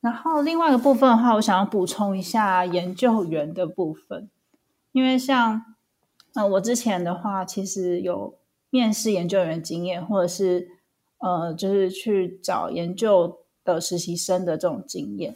[0.00, 4.28] 然后另外一个部分的话，我想要补充一下研究员的部分，
[4.90, 5.76] 因为像
[6.34, 8.36] 呃我之前的话，其实有
[8.68, 10.68] 面试研究员经验，或者是
[11.18, 13.38] 呃就是去找研究。
[13.74, 15.34] 的实习生的这种经验，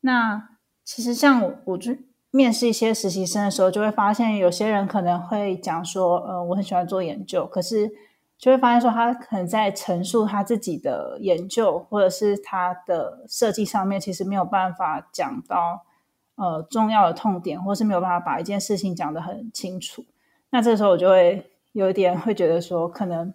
[0.00, 0.48] 那
[0.84, 7.90] 其实像我，我去面试一些实习生的时候，就会发现有些人可能会讲说，呃，我很喜欢做研究，可是
[8.38, 15.84] 就会发现说，他可能在陈述他自己的研究或者是他的设计上面，其实没有办法讲到
[16.36, 20.04] 呃重要的痛点，或是没有办法把一件事情讲得很清楚。
[20.50, 23.34] 那这时候我就会有一点会觉得说，可能。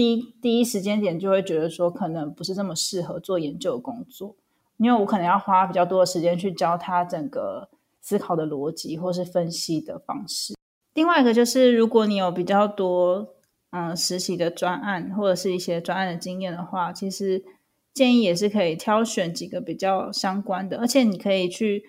[0.00, 4.34] 第一第一时间点就会觉得说，可能不是这么适合做研究工作，
[4.78, 7.68] 因为我可能要花比较多的时间去教他整个
[8.00, 10.54] 思考的逻辑或是分析的方式。
[10.94, 13.34] 另外一个就是，如果你有比较多
[13.72, 17.44] 嗯实习的专案或者是一些专案的经验的话，其实
[17.92, 21.84] 建议也是可以挑选几个比较相关的，而且你可以去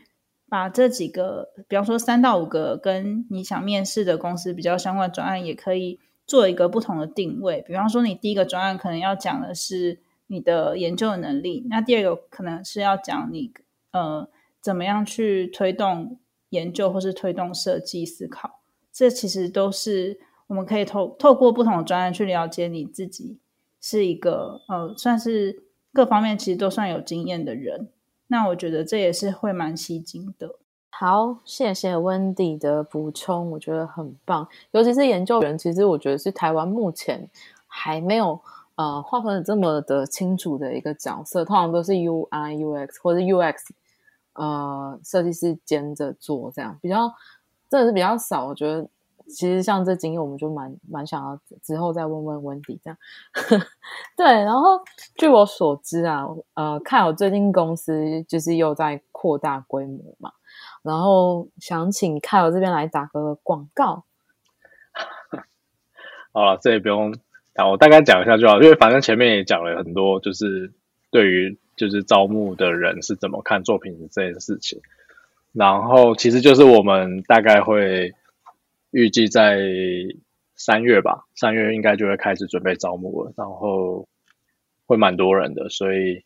[0.49, 6.01] 把这几个，比方说三到五个跟你想面试的公司比较相关的专案，也可以。
[6.25, 13.51] 做一个不同的定位，比方说，你第一个专案可能要讲的是你的研究的能力，那第二个可能是要讲你
[13.91, 14.29] 呃
[14.61, 16.19] 怎么样去推动
[16.49, 18.61] 研究或是推动设计思考。
[18.93, 23.39] 这其实都是我们可以透透过不同的专案去了解你自己
[23.81, 25.63] 是一个呃算是
[25.93, 27.89] 各方面其实都算有经验的人。
[28.27, 30.55] 那我觉得这也是会蛮吸睛的。
[30.93, 34.47] 好，谢谢 Wendy 的补充，我觉得很棒。
[34.69, 37.27] 尤其是研究员，其实我觉得是台湾目前
[37.65, 38.39] 还没有
[38.75, 43.55] 呃划分的这么的清楚的一个角色，通常都是 UI、UX 或者 UX
[44.33, 47.11] 呃设计师兼着做，这样比较
[47.67, 48.45] 真的是比较少。
[48.45, 48.87] 我觉得
[49.25, 52.97] 其实像这经验，我们就蛮蛮想要之后再问问 Wendy 这样。
[54.15, 54.79] 对，然后
[55.15, 60.31] 据我所知啊，呃，看我最近公司就是又在扩大规模嘛。
[60.83, 64.05] 然后想请凯尔这边来打个广告。
[66.33, 67.13] 好了，这也不用
[67.53, 70.71] 讲，我大概讲一下就好，因为反正前面也讲了很多，就是
[71.11, 74.81] 对于就是招募的人是怎么看作品这件事情。
[75.51, 78.13] 然后其实就是我们大概会
[78.91, 79.59] 预计在
[80.55, 84.07] 三月吧，三月应该就会开始准备招募了，然后
[84.85, 86.23] 会蛮多人的，所以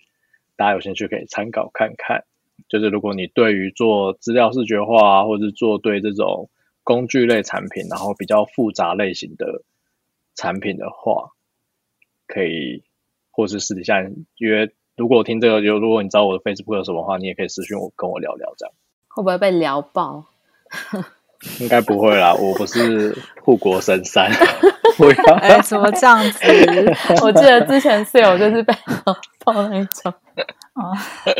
[0.55, 2.25] 大家有兴趣可以参考看看。
[2.67, 6.49] 就是如果你对于做资料视觉化啊，或者是做对这种
[6.83, 9.63] 工具类产品，然后比较复杂类型的
[10.35, 11.31] 产品的话，
[12.27, 12.83] 可以
[13.31, 14.03] 或是私底下
[14.37, 14.71] 约。
[14.97, 18.73] 如果听这个，就如果你知道我的 Facebook 有什么话，你也可以私信我跟我聊聊，这样
[19.09, 20.23] 会不会被聊爆？
[21.59, 24.31] 应该不会啦，我不是护国神山。
[25.41, 26.39] 哎，怎么这样子？
[27.21, 30.13] 我记得之前室友就是被聊爆那种。
[30.75, 30.91] 啊，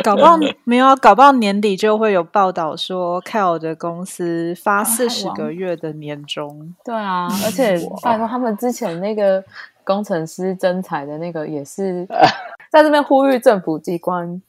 [0.02, 0.34] 搞不好
[0.64, 6.74] 没有，搞不好年底就会有报道说 k l 的公司发四十个月的年终。
[6.82, 9.44] 对啊，而且拜托他们之前那个
[9.84, 12.08] 工程师征才的那个也是
[12.72, 14.40] 在这边呼吁政府机关，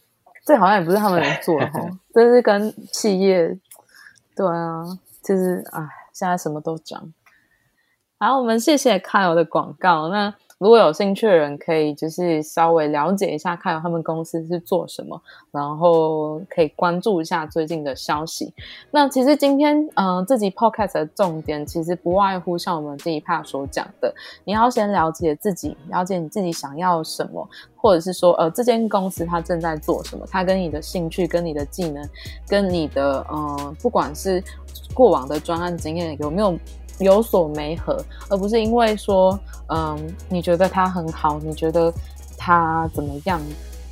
[0.45, 1.81] 这好像也不是他们能做的哈，
[2.13, 3.57] 这是跟企业。
[4.37, 4.85] 对啊，
[5.21, 7.11] 就是哎，现在什么都涨。
[8.19, 10.07] 好，我们谢谢 Kyle 的广告。
[10.07, 10.33] 那。
[10.59, 18.51] 如果有兴趣的人，可以就是稍微了解一下，看他们公司是做什么，然后可以关注一下最近的消息。
[18.89, 24.11] 那其实今天，嗯，这集 podcast 的重点其实不外乎像我们这一 part 所讲的，
[24.45, 32.03] 你要先了解自己，了解你自己想要什么，或者是说，呃，这间公司它正在做什么，它跟你的兴趣、跟你的技能、
[32.47, 34.43] 跟你的，嗯，不管是
[34.95, 36.57] 过往的专案经验有没有。
[36.99, 41.93] 有所没合，而不是因为说，嗯，你觉得他很好，你觉得
[42.37, 43.39] 他怎么样，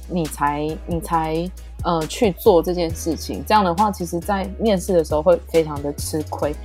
[0.10, 1.50] 你才你才
[1.84, 3.44] 呃去做这件事情。
[3.46, 6.56] 这样的话，其实在面试的时候会非常的吃亏。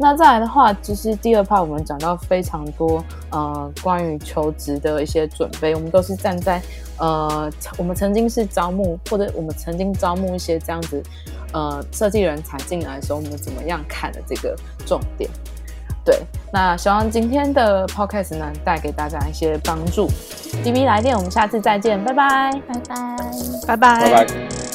[0.00, 6.62] 那再来的话，其实第二 part 我们讲到非常多，呃，关于求职的一些准备，我们都是站在
[6.98, 11.02] 呃，我们曾经是招募，或者我们曾经招募一些这样子，
[11.52, 15.28] 呃，设计人才进来的时候，我们怎么样看的这个重点。
[16.08, 16.18] 对，
[16.50, 20.08] 那希望今天的 podcast 呢带给大家一些帮助。
[20.64, 23.16] D B 来电，我们下次再见，拜拜，拜拜，
[23.66, 24.67] 拜拜，拜拜。